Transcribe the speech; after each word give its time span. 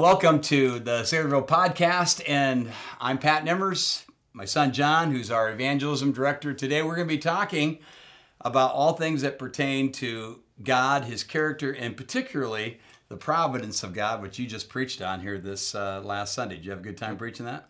Welcome 0.00 0.42
to 0.42 0.78
the 0.78 1.00
Saylorville 1.00 1.48
podcast, 1.48 2.22
and 2.28 2.70
I'm 3.00 3.18
Pat 3.18 3.44
Nimmers. 3.44 4.04
My 4.32 4.44
son 4.44 4.72
John, 4.72 5.10
who's 5.10 5.28
our 5.28 5.50
evangelism 5.50 6.12
director. 6.12 6.54
Today, 6.54 6.84
we're 6.84 6.94
going 6.94 7.08
to 7.08 7.12
be 7.12 7.18
talking 7.18 7.80
about 8.40 8.74
all 8.74 8.92
things 8.92 9.22
that 9.22 9.40
pertain 9.40 9.90
to 9.94 10.38
God, 10.62 11.06
His 11.06 11.24
character, 11.24 11.72
and 11.72 11.96
particularly 11.96 12.78
the 13.08 13.16
providence 13.16 13.82
of 13.82 13.92
God, 13.92 14.22
which 14.22 14.38
you 14.38 14.46
just 14.46 14.68
preached 14.68 15.02
on 15.02 15.20
here 15.20 15.36
this 15.36 15.74
uh, 15.74 16.00
last 16.04 16.32
Sunday. 16.32 16.54
Did 16.54 16.64
you 16.66 16.70
have 16.70 16.78
a 16.78 16.84
good 16.84 16.96
time 16.96 17.16
preaching 17.16 17.46
that? 17.46 17.68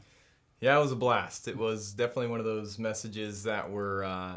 Yeah, 0.61 0.77
it 0.77 0.83
was 0.83 0.93
a 0.93 0.97
blast. 0.97 1.49
It 1.49 1.57
was 1.57 1.93
definitely 1.93 2.27
one 2.27 2.41
of 2.41 2.47
those 2.47 2.79
messages 2.79 3.45
that 3.45 3.71
were 3.71 4.05
uh, 4.05 4.09
uh, 4.11 4.37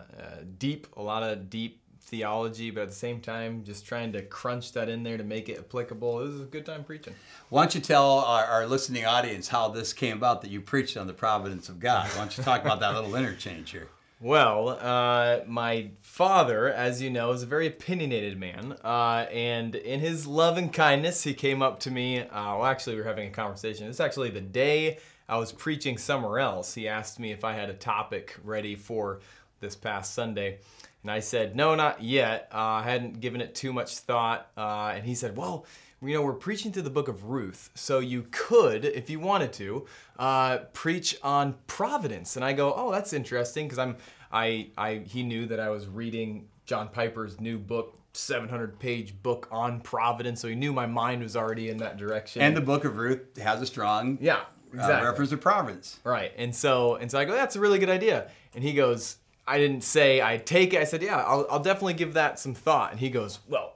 deep, 0.58 0.88
a 0.96 1.02
lot 1.02 1.24
of 1.24 1.50
deep 1.50 1.81
theology, 2.12 2.70
but 2.70 2.82
at 2.82 2.90
the 2.90 2.96
same 2.96 3.22
time, 3.22 3.64
just 3.64 3.86
trying 3.86 4.12
to 4.12 4.22
crunch 4.22 4.74
that 4.74 4.90
in 4.90 5.02
there 5.02 5.18
to 5.18 5.24
make 5.24 5.48
it 5.48 5.58
applicable. 5.58 6.20
This 6.20 6.36
is 6.36 6.42
a 6.42 6.46
good 6.46 6.66
time 6.66 6.84
preaching. 6.84 7.16
Why 7.50 7.64
don't 7.64 7.74
you 7.74 7.82
tell 7.82 8.20
our, 8.20 8.44
our 8.44 8.68
listening 8.68 9.06
audience 9.06 9.48
how 9.48 9.70
this 9.70 9.94
came 9.94 10.18
about 10.18 10.42
that 10.42 10.52
you 10.52 10.60
preached 10.60 10.98
on 10.98 11.08
the 11.08 11.14
providence 11.14 11.70
of 11.70 11.80
God? 11.80 12.08
Why 12.10 12.18
don't 12.18 12.38
you 12.38 12.44
talk 12.44 12.62
about 12.62 12.82
that 12.82 12.94
little 12.94 13.16
interchange 13.16 13.72
here? 13.72 13.88
Well, 14.24 14.78
uh, 14.80 15.40
my 15.48 15.90
father, 16.04 16.72
as 16.72 17.02
you 17.02 17.10
know, 17.10 17.32
is 17.32 17.42
a 17.42 17.48
very 17.48 17.66
opinionated 17.66 18.38
man, 18.40 18.76
uh, 18.84 19.26
and 19.32 19.74
in 19.74 20.00
his 20.00 20.28
love 20.28 20.60
and 20.60 20.72
kindness, 20.72 21.24
he 21.24 21.34
came 21.34 21.64
up 21.64 21.80
to 21.80 21.90
me. 21.90 22.20
Uh, 22.20 22.28
well, 22.30 22.66
actually, 22.66 22.98
we 22.98 23.02
were 23.02 23.08
having 23.08 23.30
a 23.30 23.32
conversation. 23.32 23.88
It's 23.88 24.00
actually 24.00 24.30
the 24.30 24.40
day 24.40 25.00
I 25.28 25.38
was 25.38 25.52
preaching 25.52 25.98
somewhere 25.98 26.38
else. 26.38 26.76
He 26.76 26.88
asked 26.88 27.20
me 27.20 27.32
if 27.32 27.44
I 27.44 27.54
had 27.54 27.72
a 27.72 27.74
topic 27.74 28.38
ready 28.44 28.76
for 28.76 29.22
this 29.60 29.76
past 29.76 30.14
Sunday, 30.14 30.60
and 31.04 31.12
I 31.12 31.20
said, 31.20 31.56
no, 31.56 31.76
not 31.76 32.04
yet. 32.04 32.50
Uh, 32.54 32.58
I 32.58 32.84
hadn't 32.84 33.20
given 33.20 33.42
it 33.42 33.56
too 33.56 33.74
much 33.74 33.98
thought. 33.98 34.52
Uh, 34.56 34.94
and 34.96 35.04
he 35.04 35.16
said, 35.16 35.36
well, 35.36 35.66
you 36.04 36.14
know, 36.14 36.22
we're 36.22 36.34
preaching 36.34 36.72
through 36.72 36.82
the 36.84 36.90
book 36.90 37.08
of 37.08 37.26
Ruth, 37.26 37.70
so 37.76 38.00
you 38.00 38.26
could, 38.32 38.86
if 38.86 39.10
you 39.10 39.20
wanted 39.20 39.54
to, 39.54 39.86
uh, 40.18 40.58
preach 40.74 41.16
on 41.22 41.56
providence. 41.68 42.36
And 42.36 42.44
I 42.44 42.54
go, 42.54 42.74
oh, 42.76 42.92
that's 42.92 43.14
interesting, 43.14 43.66
because 43.66 43.78
I'm, 43.78 43.98
I, 44.32 44.70
I, 44.78 45.02
he 45.06 45.22
knew 45.22 45.46
that 45.46 45.60
I 45.60 45.70
was 45.70 45.88
reading 45.88 46.48
John 46.66 46.88
Piper's 46.88 47.40
new 47.40 47.60
book, 47.60 48.00
700 48.14 48.80
page 48.80 49.22
book 49.22 49.48
on 49.52 49.80
providence, 49.82 50.42
so 50.42 50.48
he 50.48 50.56
knew 50.56 50.74
my 50.74 50.88
mind 50.88 51.22
was 51.22 51.36
already 51.36 51.70
in 51.70 51.78
that 51.78 51.98
direction. 51.98 52.42
And 52.42 52.58
the 52.58 52.62
book 52.62 52.84
of 52.84 52.98
Ruth 52.98 53.38
has 53.38 53.62
a 53.62 53.68
strong 53.68 54.18
yeah, 54.20 54.42
exactly. 54.74 54.96
uh, 54.96 55.10
reference 55.12 55.30
to 55.30 55.38
providence. 55.38 56.00
Right. 56.04 56.32
And 56.36 56.56
so, 56.56 56.96
and 56.96 57.12
so 57.12 57.20
I 57.20 57.26
go, 57.26 57.34
that's 57.34 57.56
a 57.56 57.60
really 57.60 57.78
good 57.78 57.90
idea. 57.90 58.28
And 58.56 58.64
he 58.64 58.74
goes, 58.74 59.18
I 59.48 59.58
didn't 59.58 59.82
say 59.82 60.22
I 60.22 60.38
take 60.38 60.74
it. 60.74 60.80
I 60.80 60.84
said, 60.84 61.02
yeah, 61.02 61.18
I'll, 61.18 61.48
I'll 61.50 61.60
definitely 61.60 61.96
give 61.96 62.14
that 62.14 62.40
some 62.40 62.54
thought. 62.54 62.92
And 62.92 63.00
he 63.00 63.10
goes, 63.10 63.40
well, 63.48 63.76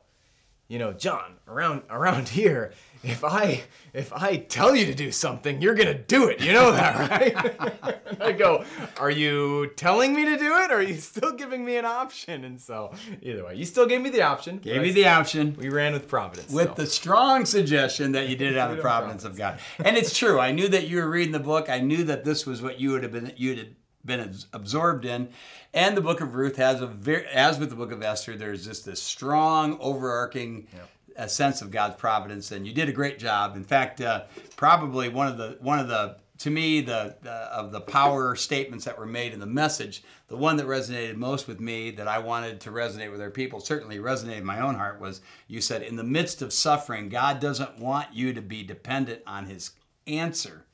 you 0.68 0.80
know, 0.80 0.94
John, 0.94 1.36
around 1.48 1.84
around 1.92 2.28
here, 2.30 2.74
if 3.04 3.24
I 3.24 3.62
if 3.94 4.12
I 4.12 4.38
tell 4.38 4.76
you 4.76 4.88
to 4.88 4.96
do 4.96 5.12
something, 5.12 5.62
you're 5.62 5.76
gonna 5.76 5.94
do 5.94 6.28
it. 6.28 6.42
You 6.42 6.54
know 6.54 6.72
that, 6.72 7.10
right? 7.12 8.20
I 8.20 8.32
go, 8.32 8.66
are 8.98 9.12
you 9.12 9.72
telling 9.76 10.16
me 10.16 10.26
to 10.26 10.38
do 10.38 10.58
it, 10.58 10.72
or 10.72 10.76
are 10.76 10.82
you 10.82 10.96
still 10.96 11.34
giving 11.34 11.64
me 11.64 11.78
an 11.78 11.86
option? 11.86 12.44
And 12.46 12.60
so, 12.60 12.94
either 13.22 13.46
way, 13.46 13.54
you 13.54 13.66
still 13.66 13.86
gave 13.86 14.02
me 14.02 14.10
the 14.10 14.24
option. 14.24 14.58
Gave 14.58 14.82
me 14.82 14.92
the 14.92 15.08
option. 15.08 15.56
We 15.56 15.70
ran 15.70 15.94
with 15.94 16.08
Providence. 16.08 16.52
With 16.52 16.70
so. 16.70 16.74
the 16.74 16.88
strong 16.88 17.46
suggestion 17.46 18.14
that 18.14 18.28
you 18.28 18.36
did 18.36 18.54
it 18.54 18.58
on 18.58 18.76
the 18.76 18.82
providence 18.82 19.24
of 19.24 19.38
God. 19.38 19.60
And 19.78 19.96
it's 19.96 20.18
true. 20.18 20.40
I 20.40 20.52
knew 20.52 20.68
that 20.70 20.88
you 20.88 20.98
were 20.98 21.10
reading 21.10 21.32
the 21.32 21.40
book. 21.40 21.70
I 21.70 21.80
knew 21.80 22.04
that 22.06 22.26
this 22.26 22.48
was 22.48 22.64
what 22.64 22.80
you 22.80 22.92
would 22.92 23.04
have 23.04 23.12
been 23.12 23.34
you 23.38 23.56
had 23.56 23.76
been 24.06 24.36
absorbed 24.54 25.06
in. 25.06 25.30
And 25.74 25.98
the 25.98 26.02
book 26.02 26.22
of 26.22 26.36
Ruth 26.36 26.58
has 26.58 26.82
a 26.82 26.88
very, 26.88 27.26
as 27.28 27.60
with 27.60 27.70
the 27.70 27.76
book 27.76 27.92
of 27.92 28.02
Esther, 28.02 28.36
there's 28.36 28.66
just 28.66 28.86
this 28.86 29.02
strong, 29.02 29.78
overarching 29.80 30.68
yep. 30.74 30.90
uh, 31.18 31.28
sense 31.28 31.62
of 31.62 31.72
God's 31.72 31.96
providence, 31.96 32.52
and 32.52 32.66
you 32.66 32.74
did 32.74 32.90
a 32.90 32.94
great 32.94 33.20
job. 33.20 33.56
In 33.56 33.64
fact, 33.64 34.02
uh, 34.02 34.24
probably 34.56 35.10
one 35.10 35.28
of 35.28 35.38
the 35.38 35.58
one 35.60 35.80
of 35.80 35.88
the 35.88 36.18
to 36.38 36.50
me 36.50 36.82
the 36.82 37.16
uh, 37.26 37.50
of 37.52 37.72
the 37.72 37.82
power 37.82 38.36
statements 38.36 38.86
that 38.86 38.98
were 38.98 39.06
made 39.06 39.34
in 39.34 39.40
the 39.40 39.46
message, 39.46 40.04
the 40.28 40.38
one 40.38 40.58
that 40.58 40.66
resonated 40.66 41.16
most 41.16 41.48
with 41.48 41.60
me, 41.60 41.92
that 41.92 42.08
I 42.08 42.20
wanted 42.20 42.60
to 42.62 42.72
resonate 42.72 43.12
with 43.12 43.22
our 43.22 43.30
people, 43.30 43.60
certainly 43.60 43.98
resonated 43.98 44.40
in 44.40 44.46
my 44.46 44.60
own 44.60 44.76
heart, 44.76 45.00
was 45.00 45.22
you 45.48 45.62
said, 45.62 45.82
in 45.82 45.96
the 45.96 46.04
midst 46.04 46.42
of 46.42 46.52
suffering, 46.52 47.10
God 47.10 47.40
doesn't 47.40 47.80
want 47.80 48.14
you 48.14 48.34
to 48.34 48.42
be 48.42 48.64
dependent 48.64 49.22
on 49.26 49.46
His 49.46 49.72
answer, 50.08 50.66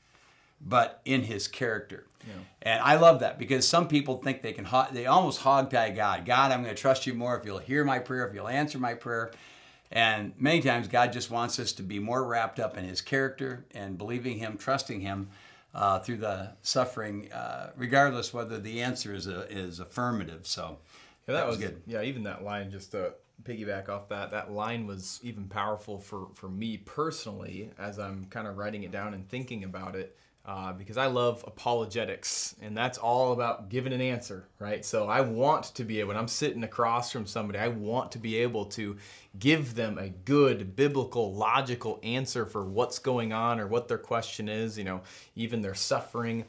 but 0.60 1.00
in 1.04 1.22
His 1.22 1.48
character. 1.48 2.06
Yeah. 2.26 2.34
And 2.62 2.80
I 2.82 2.96
love 2.96 3.20
that 3.20 3.38
because 3.38 3.66
some 3.66 3.88
people 3.88 4.18
think 4.18 4.42
they 4.42 4.52
can, 4.52 4.66
they 4.92 5.06
almost 5.06 5.40
hog 5.40 5.70
tie 5.70 5.90
God. 5.90 6.24
God, 6.24 6.52
I'm 6.52 6.62
going 6.62 6.74
to 6.74 6.80
trust 6.80 7.06
you 7.06 7.14
more 7.14 7.36
if 7.36 7.44
you'll 7.44 7.58
hear 7.58 7.84
my 7.84 7.98
prayer, 7.98 8.26
if 8.26 8.34
you'll 8.34 8.48
answer 8.48 8.78
my 8.78 8.94
prayer. 8.94 9.32
And 9.90 10.32
many 10.38 10.62
times 10.62 10.88
God 10.88 11.12
just 11.12 11.30
wants 11.30 11.58
us 11.58 11.72
to 11.72 11.82
be 11.82 11.98
more 11.98 12.24
wrapped 12.24 12.58
up 12.58 12.78
in 12.78 12.84
his 12.84 13.00
character 13.00 13.66
and 13.74 13.98
believing 13.98 14.38
him, 14.38 14.56
trusting 14.56 15.00
him 15.00 15.28
uh, 15.74 15.98
through 15.98 16.18
the 16.18 16.52
suffering, 16.62 17.30
uh, 17.32 17.72
regardless 17.76 18.32
whether 18.32 18.58
the 18.58 18.80
answer 18.80 19.14
is, 19.14 19.26
a, 19.26 19.50
is 19.50 19.80
affirmative. 19.80 20.46
So 20.46 20.78
yeah, 21.26 21.34
that, 21.34 21.40
that 21.40 21.46
was, 21.46 21.58
was 21.58 21.66
good. 21.66 21.82
Yeah, 21.86 22.02
even 22.02 22.22
that 22.24 22.42
line, 22.42 22.70
just 22.70 22.92
to 22.92 23.14
piggyback 23.44 23.88
off 23.88 24.08
that, 24.08 24.30
that 24.30 24.52
line 24.52 24.86
was 24.86 25.20
even 25.22 25.44
powerful 25.44 25.98
for, 25.98 26.28
for 26.34 26.48
me 26.48 26.76
personally 26.78 27.70
as 27.78 27.98
I'm 27.98 28.26
kind 28.26 28.46
of 28.46 28.56
writing 28.56 28.84
it 28.84 28.92
down 28.92 29.14
and 29.14 29.28
thinking 29.28 29.64
about 29.64 29.96
it 29.96 30.16
uh, 30.44 30.72
because 30.72 30.96
I 30.96 31.06
love 31.06 31.44
apologetics, 31.46 32.56
and 32.60 32.76
that's 32.76 32.98
all 32.98 33.32
about 33.32 33.68
giving 33.68 33.92
an 33.92 34.00
answer, 34.00 34.48
right? 34.58 34.84
So 34.84 35.06
I 35.08 35.20
want 35.20 35.66
to 35.76 35.84
be 35.84 36.00
able, 36.00 36.08
when 36.08 36.16
I'm 36.16 36.26
sitting 36.26 36.64
across 36.64 37.12
from 37.12 37.26
somebody, 37.26 37.60
I 37.60 37.68
want 37.68 38.10
to 38.12 38.18
be 38.18 38.36
able 38.36 38.64
to 38.66 38.96
give 39.38 39.76
them 39.76 39.98
a 39.98 40.08
good, 40.08 40.74
biblical, 40.74 41.32
logical 41.32 42.00
answer 42.02 42.44
for 42.44 42.64
what's 42.64 42.98
going 42.98 43.32
on 43.32 43.60
or 43.60 43.68
what 43.68 43.86
their 43.86 43.98
question 43.98 44.48
is, 44.48 44.76
you 44.76 44.84
know, 44.84 45.02
even 45.36 45.60
their 45.60 45.74
suffering. 45.74 46.44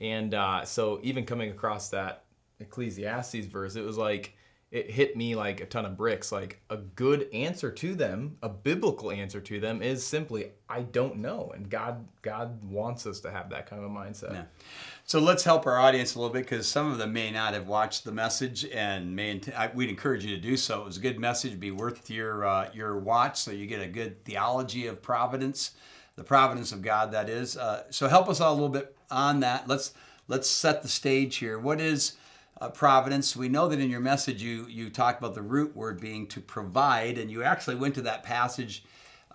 And 0.00 0.34
uh, 0.34 0.64
so 0.64 1.00
even 1.02 1.26
coming 1.26 1.50
across 1.50 1.88
that 1.88 2.22
Ecclesiastes 2.60 3.46
verse, 3.46 3.74
it 3.74 3.84
was 3.84 3.98
like, 3.98 4.36
it 4.72 4.90
hit 4.90 5.18
me 5.18 5.36
like 5.36 5.60
a 5.60 5.66
ton 5.66 5.84
of 5.84 5.98
bricks. 5.98 6.32
Like 6.32 6.58
a 6.70 6.78
good 6.78 7.28
answer 7.34 7.70
to 7.70 7.94
them, 7.94 8.38
a 8.42 8.48
biblical 8.48 9.12
answer 9.12 9.38
to 9.38 9.60
them 9.60 9.82
is 9.82 10.04
simply, 10.04 10.52
I 10.66 10.80
don't 10.80 11.18
know. 11.18 11.52
And 11.54 11.68
God, 11.68 12.08
God 12.22 12.64
wants 12.64 13.06
us 13.06 13.20
to 13.20 13.30
have 13.30 13.50
that 13.50 13.68
kind 13.68 13.84
of 13.84 13.90
a 13.90 13.94
mindset. 13.94 14.32
Yeah. 14.32 14.44
So 15.04 15.20
let's 15.20 15.44
help 15.44 15.66
our 15.66 15.78
audience 15.78 16.14
a 16.14 16.18
little 16.18 16.32
bit 16.32 16.44
because 16.44 16.66
some 16.66 16.90
of 16.90 16.96
them 16.96 17.12
may 17.12 17.30
not 17.30 17.52
have 17.52 17.68
watched 17.68 18.04
the 18.04 18.12
message, 18.12 18.64
and 18.64 19.14
may 19.14 19.38
we'd 19.74 19.90
encourage 19.90 20.24
you 20.24 20.34
to 20.34 20.40
do 20.40 20.56
so. 20.56 20.80
It 20.80 20.86
was 20.86 20.96
a 20.96 21.00
good 21.00 21.20
message, 21.20 21.60
be 21.60 21.70
worth 21.70 22.08
your 22.08 22.46
uh, 22.46 22.70
your 22.72 22.98
watch, 22.98 23.38
so 23.38 23.50
you 23.50 23.66
get 23.66 23.82
a 23.82 23.88
good 23.88 24.24
theology 24.24 24.86
of 24.86 25.02
providence, 25.02 25.72
the 26.16 26.24
providence 26.24 26.72
of 26.72 26.80
God. 26.80 27.12
That 27.12 27.28
is. 27.28 27.58
Uh, 27.58 27.82
so 27.90 28.08
help 28.08 28.28
us 28.28 28.40
out 28.40 28.52
a 28.52 28.54
little 28.54 28.70
bit 28.70 28.96
on 29.10 29.40
that. 29.40 29.68
Let's 29.68 29.92
let's 30.28 30.48
set 30.48 30.82
the 30.82 30.88
stage 30.88 31.36
here. 31.36 31.58
What 31.58 31.78
is 31.78 32.16
uh, 32.62 32.68
providence. 32.68 33.36
We 33.36 33.48
know 33.48 33.66
that 33.68 33.80
in 33.80 33.90
your 33.90 34.00
message 34.00 34.40
you 34.40 34.66
you 34.68 34.88
talked 34.88 35.18
about 35.18 35.34
the 35.34 35.42
root 35.42 35.74
word 35.74 36.00
being 36.00 36.28
to 36.28 36.40
provide, 36.40 37.18
and 37.18 37.30
you 37.30 37.42
actually 37.42 37.74
went 37.74 37.96
to 37.96 38.02
that 38.02 38.22
passage 38.22 38.84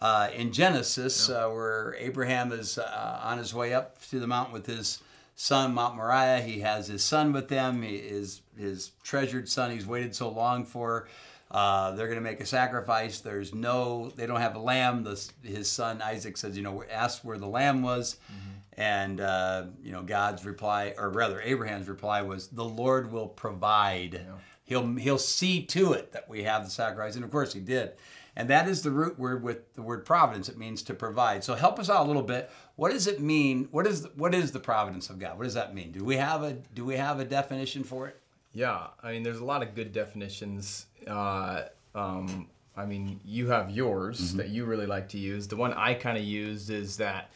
uh, 0.01 0.29
in 0.33 0.53
Genesis 0.53 1.27
yeah. 1.27 1.45
uh, 1.45 1.49
where 1.49 1.95
Abraham 1.99 2.53
is 2.53 2.77
uh, 2.77 3.19
on 3.21 3.37
his 3.37 3.53
way 3.53 3.73
up 3.73 4.01
to 4.09 4.19
the 4.19 4.27
mountain 4.27 4.53
with 4.53 4.65
his 4.65 5.03
son 5.35 5.73
Mount 5.73 5.97
Moriah. 5.97 6.41
He 6.41 6.61
has 6.61 6.87
his 6.87 7.03
son 7.03 7.33
with 7.33 7.49
them, 7.49 7.81
he, 7.81 7.97
is 7.97 8.41
his 8.57 8.91
treasured 9.03 9.49
son. 9.49 9.71
He's 9.71 9.85
waited 9.85 10.15
so 10.15 10.29
long 10.29 10.65
for. 10.65 11.07
Uh, 11.49 11.91
they're 11.91 12.07
going 12.07 12.19
to 12.19 12.23
make 12.23 12.41
a 12.41 12.45
sacrifice. 12.45 13.21
There's 13.21 13.55
no, 13.55 14.11
they 14.17 14.27
don't 14.27 14.41
have 14.41 14.57
a 14.57 14.59
lamb. 14.59 15.05
The, 15.05 15.31
his 15.43 15.69
son 15.71 16.01
Isaac 16.01 16.35
says, 16.35 16.57
you 16.57 16.61
know, 16.61 16.83
ask 16.91 17.23
where 17.23 17.37
the 17.37 17.47
lamb 17.47 17.81
was. 17.81 18.17
Mm-hmm. 18.29 18.56
And 18.77 19.19
uh, 19.19 19.65
you 19.83 19.91
know, 19.91 20.03
God's 20.03 20.45
reply, 20.45 20.93
or 20.97 21.09
rather, 21.09 21.41
Abraham's 21.41 21.89
reply 21.89 22.21
was, 22.21 22.47
"The 22.47 22.63
Lord 22.63 23.11
will 23.11 23.27
provide. 23.27 24.13
Yeah. 24.13 24.35
He'll 24.65 24.95
He'll 24.95 25.17
see 25.17 25.63
to 25.63 25.93
it 25.93 26.11
that 26.11 26.29
we 26.29 26.43
have 26.43 26.63
the 26.63 26.69
sacrifice." 26.69 27.15
And 27.15 27.25
of 27.25 27.31
course, 27.31 27.53
He 27.53 27.59
did. 27.59 27.93
And 28.37 28.51
that 28.51 28.67
is 28.67 28.83
the 28.83 28.91
root 28.91 29.17
word 29.17 29.41
with 29.41 29.73
the 29.73 29.81
word 29.81 30.05
providence. 30.05 30.47
It 30.47 30.59
means 30.59 30.83
to 30.83 30.93
provide. 30.93 31.43
So 31.43 31.55
help 31.55 31.79
us 31.79 31.89
out 31.89 32.05
a 32.05 32.07
little 32.07 32.21
bit. 32.21 32.51
What 32.75 32.91
does 32.91 33.07
it 33.07 33.19
mean? 33.19 33.67
What 33.71 33.87
is 33.87 34.03
the, 34.03 34.09
what 34.09 34.35
is 34.35 34.51
the 34.51 34.59
providence 34.59 35.09
of 35.09 35.17
God? 35.17 35.39
What 35.39 35.45
does 35.45 35.55
that 35.55 35.73
mean? 35.73 35.91
Do 35.91 36.03
we 36.03 36.17
have 36.17 36.43
a 36.43 36.53
do 36.53 36.85
we 36.85 36.97
have 36.97 37.19
a 37.19 37.25
definition 37.25 37.83
for 37.83 38.07
it? 38.07 38.21
Yeah, 38.53 38.87
I 39.01 39.11
mean, 39.11 39.23
there's 39.23 39.39
a 39.39 39.45
lot 39.45 39.63
of 39.63 39.73
good 39.73 39.91
definitions. 39.91 40.85
Uh, 41.07 41.63
um, 41.95 42.47
I 42.75 42.85
mean, 42.85 43.19
you 43.25 43.49
have 43.49 43.71
yours 43.71 44.19
mm-hmm. 44.19 44.37
that 44.37 44.49
you 44.49 44.65
really 44.65 44.85
like 44.85 45.09
to 45.09 45.17
use. 45.17 45.47
The 45.47 45.55
one 45.55 45.73
I 45.73 45.95
kind 45.95 46.17
of 46.17 46.23
used 46.23 46.69
is 46.69 46.97
that 46.97 47.31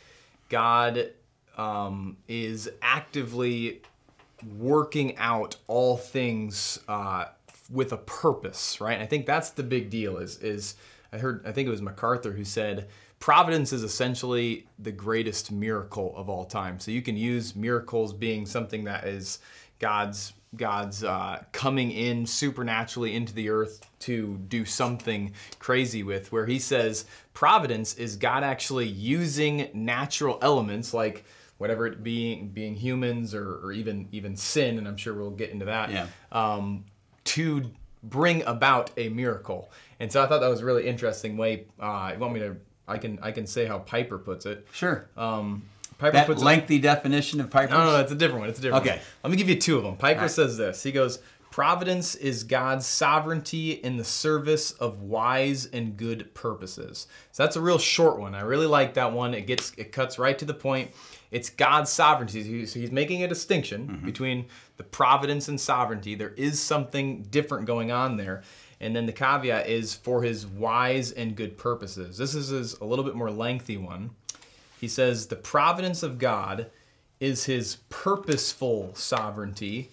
God 0.50 1.12
um, 1.58 2.18
is 2.28 2.70
actively 2.82 3.82
working 4.58 5.18
out 5.18 5.56
all 5.68 5.98
things 5.98 6.80
uh, 6.88 7.26
with 7.70 7.94
a 7.94 7.98
purpose, 7.98 8.82
right? 8.82 8.94
And 8.94 9.04
I 9.04 9.06
think 9.06 9.26
that's 9.26 9.52
the 9.52 9.64
big 9.64 9.90
deal. 9.90 10.18
Is 10.18 10.38
is 10.40 10.76
I 11.14 11.18
heard 11.18 11.46
I 11.46 11.52
think 11.52 11.68
it 11.68 11.72
was 11.72 11.82
MacArthur 11.82 12.32
who 12.32 12.44
said 12.44 12.88
providence 13.20 13.72
is 13.72 13.84
essentially 13.84 14.68
the 14.80 14.92
greatest 14.92 15.52
miracle 15.52 16.14
of 16.18 16.30
all 16.30 16.44
time. 16.44 16.80
So 16.80 16.92
you 16.92 17.02
can 17.02 17.16
use 17.16 17.56
miracles 17.56 18.14
being 18.14 18.46
something 18.46 18.84
that 18.86 19.06
is 19.06 19.40
God's 19.80 20.34
God's 20.56 21.04
uh, 21.04 21.44
coming 21.54 21.92
in 21.92 22.26
supernaturally 22.26 23.16
into 23.16 23.34
the 23.34 23.50
earth 23.50 23.88
to 24.00 24.38
do 24.50 24.66
something 24.66 25.32
crazy 25.60 26.04
with, 26.04 26.32
where 26.34 26.46
he 26.46 26.60
says 26.60 27.06
providence 27.34 27.94
is 27.94 28.18
God 28.18 28.44
actually 28.44 28.88
using 28.88 29.70
natural 29.74 30.40
elements 30.42 30.94
like 30.94 31.24
whatever 31.62 31.86
it 31.88 32.04
being 32.04 32.50
being 32.50 32.76
humans 32.76 33.34
or, 33.34 33.60
or 33.64 33.72
even 33.72 34.08
even 34.12 34.36
sin, 34.36 34.78
and 34.80 34.88
I'm 34.88 34.98
sure 34.98 35.14
we'll 35.14 35.30
get 35.32 35.52
into 35.52 35.66
that, 35.66 35.92
Yeah. 35.92 36.08
um, 36.32 36.84
to 37.26 37.72
bring 38.04 38.44
about 38.44 38.90
a 38.98 39.10
miracle. 39.10 39.72
And 40.00 40.12
so 40.12 40.24
I 40.24 40.28
thought 40.28 40.42
that 40.42 40.50
was 40.50 40.62
a 40.62 40.66
really 40.66 40.88
interesting 40.88 41.38
way. 41.38 41.68
Uh, 41.80 42.12
you 42.14 42.20
want 42.20 42.34
me 42.34 42.40
to? 42.42 42.58
I 42.88 42.98
can 42.98 43.20
I 43.22 43.32
can 43.32 43.46
say 43.48 43.66
how 43.66 43.78
Piper 43.80 44.18
puts 44.18 44.46
it. 44.46 44.68
Sure. 44.74 45.08
Um, 45.16 45.62
Piper 46.00 46.14
that 46.14 46.26
puts 46.26 46.42
it, 46.42 46.46
lengthy 46.46 46.80
definition 46.80 47.40
of 47.40 47.52
Piper. 47.52 47.72
no, 47.74 47.86
no, 47.86 48.00
it's 48.00 48.12
a 48.12 48.16
different 48.16 48.40
one. 48.42 48.50
It's 48.50 48.58
a 48.60 48.62
different 48.64 48.84
Okay. 48.86 48.96
one. 48.98 49.06
Let 49.24 49.32
me 49.32 49.38
give 49.38 49.48
you 49.50 49.56
two 49.60 49.78
of 49.78 49.84
them. 49.84 49.96
Piper 49.98 50.22
right. 50.22 50.32
says 50.32 50.58
this. 50.58 50.82
He 50.82 50.92
goes, 50.92 51.20
Providence 51.52 52.16
is 52.16 52.46
God's 52.46 52.86
sovereignty 52.88 53.72
in 53.74 53.98
the 53.98 54.06
service 54.06 54.72
of 54.72 55.02
wise 55.02 55.66
and 55.68 55.98
good 55.98 56.34
purposes. 56.34 57.08
So 57.34 57.44
that's 57.44 57.58
a 57.58 57.62
real 57.62 57.78
short 57.78 58.18
one. 58.18 58.34
I 58.34 58.42
really 58.42 58.68
like 58.68 58.94
that 58.94 59.12
one. 59.12 59.34
It 59.34 59.48
gets 59.48 59.74
it 59.78 59.92
cuts 59.92 60.18
right 60.18 60.40
to 60.40 60.46
the 60.46 60.54
point. 60.54 60.92
It's 61.30 61.50
God's 61.50 61.92
sovereignty. 61.92 62.66
So 62.66 62.80
he's 62.80 62.92
making 62.92 63.24
a 63.24 63.28
distinction 63.28 63.88
Mm-hmm. 63.88 64.06
between 64.06 64.46
the 64.78 64.84
providence 64.84 65.50
and 65.50 65.60
sovereignty. 65.60 66.16
There 66.16 66.30
is 66.38 66.60
something 66.60 67.24
different 67.24 67.68
going 67.68 67.92
on 67.92 68.16
there. 68.16 68.44
And 68.80 68.96
then 68.96 69.06
the 69.06 69.12
caveat 69.14 69.68
is 69.68 69.94
for 69.94 70.24
his 70.24 70.48
wise 70.48 71.12
and 71.12 71.36
good 71.36 71.58
purposes. 71.58 72.18
This 72.18 72.34
is 72.34 72.48
his, 72.48 72.74
a 72.80 72.86
little 72.86 73.06
bit 73.06 73.16
more 73.16 73.30
lengthy 73.30 73.78
one. 73.78 74.12
He 74.80 74.88
says, 74.88 75.28
The 75.28 75.36
providence 75.36 76.02
of 76.02 76.18
God 76.18 76.72
is 77.20 77.44
his 77.46 77.78
purposeful 77.90 78.96
sovereignty 78.96 79.90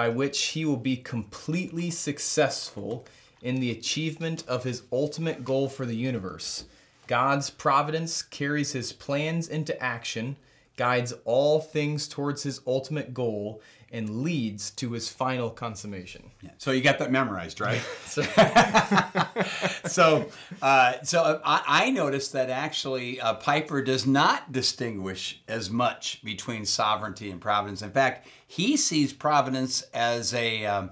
by 0.00 0.08
which 0.08 0.42
he 0.52 0.64
will 0.64 0.78
be 0.78 0.96
completely 0.96 1.90
successful 1.90 3.04
in 3.42 3.60
the 3.60 3.70
achievement 3.70 4.42
of 4.48 4.64
his 4.64 4.82
ultimate 4.90 5.44
goal 5.44 5.68
for 5.68 5.84
the 5.84 5.94
universe. 5.94 6.64
God's 7.06 7.50
providence 7.50 8.22
carries 8.22 8.72
his 8.72 8.94
plans 8.94 9.46
into 9.46 9.78
action, 9.78 10.36
guides 10.78 11.12
all 11.26 11.60
things 11.60 12.08
towards 12.08 12.44
his 12.44 12.62
ultimate 12.66 13.12
goal, 13.12 13.60
and 13.92 14.22
leads 14.22 14.70
to 14.70 14.92
his 14.92 15.08
final 15.08 15.50
consummation. 15.50 16.30
Yeah. 16.42 16.50
So 16.58 16.70
you 16.70 16.80
got 16.80 16.98
that 17.00 17.10
memorized, 17.10 17.60
right? 17.60 17.80
so, 19.86 20.28
uh, 20.62 20.94
so 21.02 21.40
I, 21.44 21.62
I 21.66 21.90
noticed 21.90 22.32
that 22.34 22.50
actually 22.50 23.20
uh, 23.20 23.34
Piper 23.34 23.82
does 23.82 24.06
not 24.06 24.52
distinguish 24.52 25.42
as 25.48 25.70
much 25.70 26.22
between 26.24 26.64
sovereignty 26.64 27.30
and 27.30 27.40
providence. 27.40 27.82
In 27.82 27.90
fact, 27.90 28.28
he 28.46 28.76
sees 28.76 29.12
providence 29.12 29.82
as 29.92 30.34
a 30.34 30.66
um, 30.66 30.90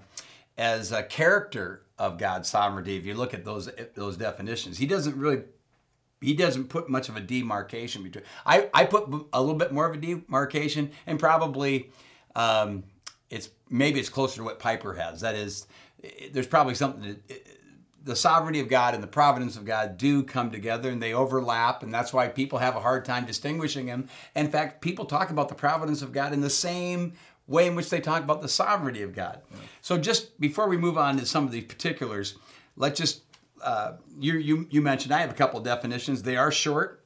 as 0.57 0.91
a 0.91 1.05
character 1.05 1.83
of 1.99 2.19
God's 2.19 2.49
sovereignty. 2.49 2.97
If 2.97 3.07
you 3.07 3.15
look 3.15 3.33
at 3.33 3.45
those 3.45 3.71
those 3.95 4.17
definitions, 4.17 4.79
he 4.79 4.87
doesn't 4.87 5.17
really 5.17 5.43
he 6.21 6.35
doesn't 6.35 6.69
put 6.69 6.89
much 6.89 7.09
of 7.09 7.17
a 7.17 7.21
demarcation 7.21 8.03
between. 8.03 8.25
I, 8.45 8.69
I 8.75 8.85
put 8.87 9.09
a 9.33 9.41
little 9.41 9.59
bit 9.59 9.73
more 9.73 9.87
of 9.87 9.95
a 9.95 9.99
demarcation, 9.99 10.91
and 11.07 11.19
probably 11.19 11.91
um, 12.39 12.85
it's 13.29 13.51
maybe 13.69 14.01
it's 14.01 14.09
closer 14.09 14.37
to 14.37 14.45
what 14.45 14.59
Piper 14.59 14.95
has. 14.95 15.21
That 15.21 15.35
is, 15.35 15.67
there's 16.33 16.47
probably 16.47 16.75
something. 16.75 17.03
That, 17.29 17.47
the 18.05 18.17
sovereignty 18.17 18.61
of 18.61 18.69
God 18.69 18.95
and 18.95 19.03
the 19.03 19.09
providence 19.09 19.57
of 19.57 19.67
God 19.67 19.99
do 19.99 20.23
come 20.23 20.51
together, 20.51 20.89
and 20.89 21.03
they 21.03 21.13
overlap, 21.13 21.83
and 21.83 21.93
that's 21.93 22.11
why 22.11 22.29
people 22.29 22.59
have 22.59 22.75
a 22.75 22.81
hard 22.81 23.05
time 23.05 23.27
distinguishing 23.27 23.85
them. 23.85 24.09
In 24.35 24.51
fact, 24.51 24.81
people 24.81 25.05
talk 25.05 25.29
about 25.29 25.51
the 25.51 25.55
providence 25.55 26.01
of 26.01 26.11
God 26.11 26.33
in 26.33 26.41
the 26.41 26.49
same 26.49 27.13
way 27.47 27.67
in 27.67 27.75
which 27.75 27.91
they 27.91 28.01
talk 28.01 28.23
about 28.23 28.41
the 28.41 28.49
sovereignty 28.49 29.03
of 29.03 29.15
God. 29.15 29.43
So, 29.83 29.99
just 29.99 30.41
before 30.41 30.69
we 30.69 30.79
move 30.79 30.97
on 30.97 31.19
to 31.19 31.27
some 31.27 31.45
of 31.45 31.53
these 31.53 31.65
particulars, 31.65 32.37
let's 32.77 32.99
just 32.99 33.23
uh, 33.63 33.95
you, 34.19 34.39
you 34.39 34.67
you 34.71 34.81
mentioned 34.81 35.13
I 35.13 35.21
have 35.21 35.31
a 35.31 35.35
couple 35.35 35.61
definitions. 35.61 36.23
They 36.23 36.37
are 36.37 36.53
short, 36.53 37.05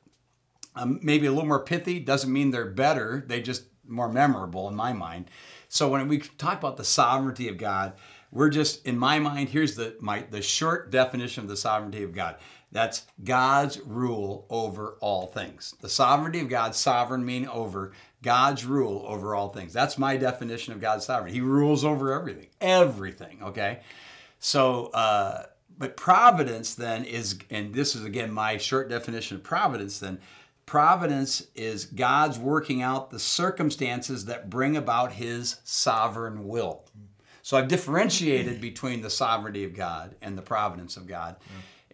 um, 0.77 1.01
maybe 1.03 1.27
a 1.27 1.33
little 1.33 1.49
more 1.49 1.65
pithy. 1.65 1.99
Doesn't 1.99 2.33
mean 2.33 2.51
they're 2.51 2.67
better. 2.67 3.25
They 3.27 3.41
just 3.41 3.65
more 3.93 4.09
memorable 4.09 4.69
in 4.69 4.75
my 4.75 4.93
mind. 4.93 5.27
So 5.69 5.89
when 5.89 6.09
we 6.09 6.19
talk 6.19 6.59
about 6.59 6.77
the 6.77 6.85
sovereignty 6.85 7.49
of 7.49 7.59
God, 7.59 7.95
we're 8.31 8.51
just 8.51 8.87
in 8.87 8.99
my 8.99 9.19
mind. 9.19 9.51
Here's 9.51 9.77
the 9.77 9.97
my 10.01 10.25
the 10.31 10.43
short 10.43 10.91
definition 10.91 11.43
of 11.43 11.49
the 11.49 11.57
sovereignty 11.57 12.03
of 12.03 12.13
God. 12.13 12.37
That's 12.73 13.05
God's 13.23 13.79
rule 13.81 14.47
over 14.49 14.97
all 15.01 15.27
things. 15.27 15.75
The 15.81 15.91
sovereignty 15.91 16.41
of 16.41 16.49
God, 16.49 16.75
sovereign 16.75 17.25
mean 17.25 17.47
over 17.47 17.93
God's 18.23 18.65
rule 18.65 19.05
over 19.07 19.35
all 19.35 19.51
things. 19.51 19.75
That's 19.75 19.99
my 19.99 20.17
definition 20.17 20.73
of 20.73 20.81
God's 20.81 21.05
sovereignty. 21.05 21.35
He 21.35 21.43
rules 21.43 21.85
over 21.85 22.13
everything, 22.13 22.49
everything. 22.61 23.39
Okay, 23.43 23.81
so. 24.41 24.87
Uh, 24.87 25.45
but 25.79 25.97
providence 25.97 26.75
then 26.75 27.05
is, 27.05 27.39
and 27.51 27.75
this 27.75 27.97
is 27.97 28.05
again 28.05 28.31
my 28.31 28.57
short 28.57 28.89
definition 28.89 29.37
of 29.39 29.43
providence 29.43 29.99
then, 29.99 30.21
providence 30.67 31.47
is 31.55 31.87
God's 31.87 32.39
working 32.39 32.83
out 32.83 33.11
the 33.11 33.19
circumstances 33.19 34.25
that 34.27 34.51
bring 34.51 34.77
about 34.77 35.13
his 35.13 35.57
sovereign 35.65 36.47
will. 36.47 36.85
So 37.43 37.57
I've 37.57 37.69
differentiated 37.69 38.61
between 38.61 39.03
the 39.03 39.11
sovereignty 39.11 39.65
of 39.65 39.75
God 39.75 40.15
and 40.23 40.39
the 40.39 40.43
providence 40.43 40.97
of 40.97 41.07
God. 41.07 41.37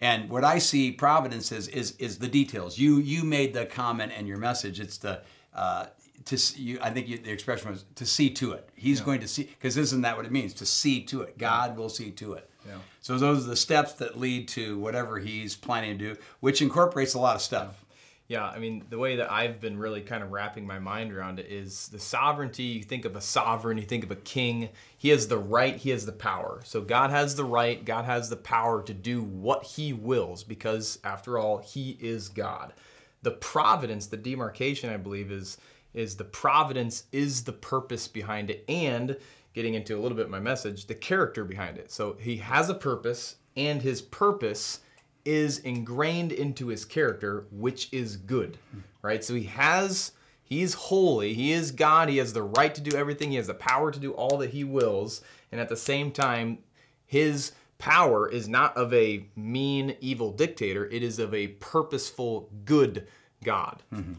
And 0.01 0.31
what 0.31 0.45
I 0.45 0.59
see 0.59 0.93
providence 0.93 1.51
is 1.51 1.69
is 1.69 1.93
is 1.93 2.19
the 2.19 2.29
details. 2.29 2.79
You 2.79 2.99
you 2.99 3.25
made 3.25 3.53
the 3.53 3.67
comment 3.67 4.13
and 4.15 4.29
your 4.29 4.39
message. 4.39 4.79
It's 4.79 4.99
the 4.99 5.23
uh, 5.55 5.87
to 6.27 6.39
see, 6.39 6.63
you, 6.63 6.79
I 6.83 6.91
think 6.91 7.09
you, 7.09 7.19
the 7.19 7.33
expression 7.33 7.71
was 7.71 7.85
to 7.97 8.07
see 8.07 8.31
to 8.31 8.53
it. 8.53 8.69
He's 8.75 9.01
going 9.01 9.21
to 9.21 9.29
see 9.29 9.45
because 9.45 9.77
isn't 9.77 10.03
that 10.03 10.17
what 10.17 10.27
it 10.27 10.33
means 10.33 10.55
to 10.55 10.67
see 10.67 11.03
to 11.05 11.23
it? 11.23 11.39
God 11.39 11.77
will 11.77 11.89
see 11.89 12.11
to 12.13 12.35
it. 12.35 12.49
Yeah. 12.67 12.75
So 13.01 13.19
those 13.19 13.45
are 13.45 13.49
the 13.49 13.57
steps 13.57 13.95
that 13.95 14.19
lead 14.19 14.47
to 14.49 14.79
whatever 14.79 15.19
he's 15.19 15.57
planning 15.57 15.99
to 15.99 16.15
do, 16.15 16.21
which 16.41 16.61
incorporates 16.61 17.15
a 17.15 17.19
lot 17.19 17.35
of 17.35 17.43
stuff. 17.43 17.85
Yeah, 18.29 18.45
I 18.45 18.59
mean, 18.59 18.85
the 18.91 18.99
way 18.99 19.17
that 19.17 19.33
I've 19.33 19.59
been 19.59 19.79
really 19.79 20.03
kind 20.03 20.23
of 20.23 20.31
wrapping 20.31 20.67
my 20.67 20.79
mind 20.79 21.15
around 21.15 21.39
it 21.39 21.47
is 21.47 21.89
the 21.89 21.99
sovereignty. 21.99 22.65
You 22.65 22.83
think 22.83 23.07
of 23.07 23.17
a 23.17 23.23
sovereign, 23.23 23.79
you 23.79 23.85
think 23.85 24.05
of 24.05 24.11
a 24.11 24.17
king. 24.17 24.69
He 24.99 25.09
has 25.09 25.29
the 25.29 25.39
right, 25.39 25.75
he 25.75 25.89
has 25.91 26.05
the 26.05 26.13
power. 26.13 26.61
So 26.63 26.83
God 26.83 27.09
has 27.09 27.37
the 27.37 27.45
right, 27.45 27.83
God 27.83 28.05
has 28.05 28.29
the 28.29 28.37
power 28.37 28.83
to 28.83 28.93
do 28.93 29.23
what 29.23 29.65
he 29.65 29.95
wills 29.95 30.45
because, 30.45 30.99
after 31.05 31.39
all, 31.39 31.57
he 31.57 31.97
is 32.03 32.29
God. 32.29 32.75
The 33.23 33.31
providence, 33.31 34.07
the 34.07 34.19
demarcation, 34.19 34.91
I 34.91 34.99
believe, 34.99 35.33
is 35.33 35.57
is 35.95 36.17
the 36.17 36.25
providence 36.25 37.05
is 37.13 37.45
the 37.45 37.53
purpose 37.53 38.07
behind 38.09 38.51
it 38.51 38.63
and 38.69 39.17
getting 39.55 39.73
into 39.73 39.97
a 39.97 40.01
little 40.01 40.17
bit 40.17 40.29
my 40.29 40.39
message 40.39 40.85
the 40.85 40.95
character 40.95 41.45
behind 41.45 41.79
it 41.79 41.91
so 41.91 42.15
he 42.21 42.37
has 42.37 42.69
a 42.69 42.75
purpose 42.75 43.37
and 43.57 43.81
his 43.81 44.03
purpose 44.03 44.81
is 45.29 45.59
ingrained 45.59 46.33
into 46.33 46.69
his 46.69 46.87
character, 46.87 47.45
which 47.51 47.93
is 47.93 48.17
good, 48.17 48.57
right? 49.03 49.23
So 49.23 49.35
he 49.35 49.45
has, 49.45 50.13
he 50.43 50.63
is 50.63 50.73
holy, 50.73 51.35
he 51.35 51.53
is 51.53 51.71
God, 51.71 52.09
he 52.09 52.17
has 52.17 52.33
the 52.33 52.43
right 52.43 52.75
to 52.75 52.81
do 52.81 52.97
everything, 52.97 53.31
he 53.31 53.37
has 53.37 53.47
the 53.47 53.53
power 53.53 53.91
to 53.91 54.01
do 54.01 54.13
all 54.13 54.39
that 54.39 54.51
he 54.51 54.65
wills, 54.65 55.21
and 55.53 55.61
at 55.61 55.69
the 55.69 55.77
same 55.77 56.13
time, 56.13 56.59
his 57.05 57.53
power 57.77 58.27
is 58.27 58.49
not 58.49 58.75
of 58.75 58.95
a 58.95 59.27
mean, 59.37 59.97
evil 60.01 60.33
dictator, 60.33 60.87
it 60.87 61.03
is 61.03 61.19
of 61.19 61.35
a 61.35 61.49
purposeful, 61.49 62.49
good 62.65 63.07
God. 63.45 63.83
Mm-hmm. 63.93 64.15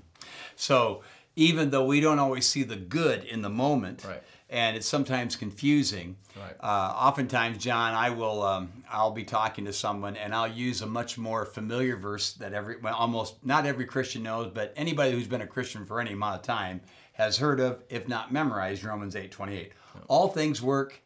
So 0.56 1.02
even 1.36 1.72
though 1.72 1.86
we 1.86 2.02
don't 2.02 2.20
always 2.20 2.46
see 2.46 2.62
the 2.62 2.76
good 2.76 3.24
in 3.24 3.42
the 3.42 3.50
moment, 3.50 4.06
Right. 4.06 4.22
And 4.50 4.76
it's 4.76 4.88
sometimes 4.88 5.36
confusing, 5.36 6.16
Right. 6.36 6.56
uh, 6.60 6.94
oftentimes, 6.96 7.58
John, 7.58 7.94
I 7.94 8.10
will 8.10 8.42
um, 8.44 8.72
I'll 8.90 9.12
be 9.12 9.24
talking 9.24 9.66
to 9.66 9.74
someone 9.74 10.16
and 10.16 10.34
I'll 10.34 10.48
use 10.48 10.82
a 10.82 10.88
much 10.88 11.18
more 11.18 11.46
familiar 11.46 11.96
verse 11.98 12.34
that 12.34 12.54
every 12.54 12.78
well, 12.78 12.96
almost 12.96 13.46
not 13.46 13.66
every 13.66 13.86
Christian 13.86 14.24
knows, 14.24 14.52
but 14.54 14.74
anybody 14.76 15.12
who's 15.12 15.28
been 15.28 15.42
a 15.42 15.48
Christian 15.48 15.86
for 15.86 16.00
any 16.00 16.14
amount 16.14 16.36
of 16.38 16.42
time 16.42 16.82
has 17.14 17.38
heard 17.38 17.60
of, 17.60 17.84
if 17.90 18.08
not 18.08 18.32
memorized, 18.32 18.84
Romans 18.84 19.16
eight 19.16 19.32
twenty 19.32 19.56
eight. 19.58 19.74
All 20.08 20.30
things 20.30 20.62
work 20.62 21.02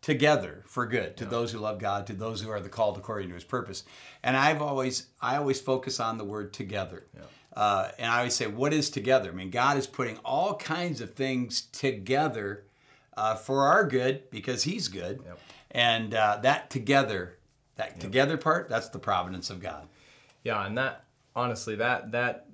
together 0.00 0.64
for 0.66 0.84
good 0.84 1.16
to 1.16 1.24
those 1.24 1.52
who 1.52 1.58
love 1.60 1.78
God, 1.78 2.06
to 2.08 2.12
those 2.12 2.40
who 2.42 2.50
are 2.50 2.58
the 2.60 2.68
called 2.68 2.98
according 2.98 3.28
to 3.28 3.34
His 3.34 3.44
purpose. 3.44 3.84
And 4.24 4.36
I've 4.36 4.60
always, 4.60 5.06
I 5.20 5.36
always 5.36 5.60
focus 5.60 6.00
on 6.00 6.18
the 6.18 6.24
word 6.24 6.52
together. 6.52 7.06
Uh, 7.54 7.90
and 7.98 8.10
I 8.10 8.18
always 8.18 8.34
say, 8.34 8.46
what 8.48 8.72
is 8.72 8.90
together? 8.90 9.30
I 9.30 9.32
mean, 9.32 9.50
God 9.50 9.76
is 9.76 9.86
putting 9.86 10.16
all 10.24 10.56
kinds 10.56 11.00
of 11.00 11.14
things 11.14 11.62
together 11.70 12.64
uh, 13.16 13.34
for 13.34 13.66
our 13.66 13.86
good 13.86 14.30
because 14.30 14.64
He's 14.64 14.88
good. 14.88 15.22
Yep. 15.24 15.38
And 15.70 16.14
uh, 16.14 16.38
that 16.42 16.70
together, 16.70 17.38
that 17.76 17.98
together 18.00 18.36
part, 18.36 18.68
that's 18.68 18.90
the 18.90 18.98
providence 18.98 19.50
of 19.50 19.60
God. 19.60 19.88
Yeah, 20.44 20.66
and 20.66 20.76
that 20.76 21.04
honestly, 21.34 21.76
that 21.76 22.12
that 22.12 22.46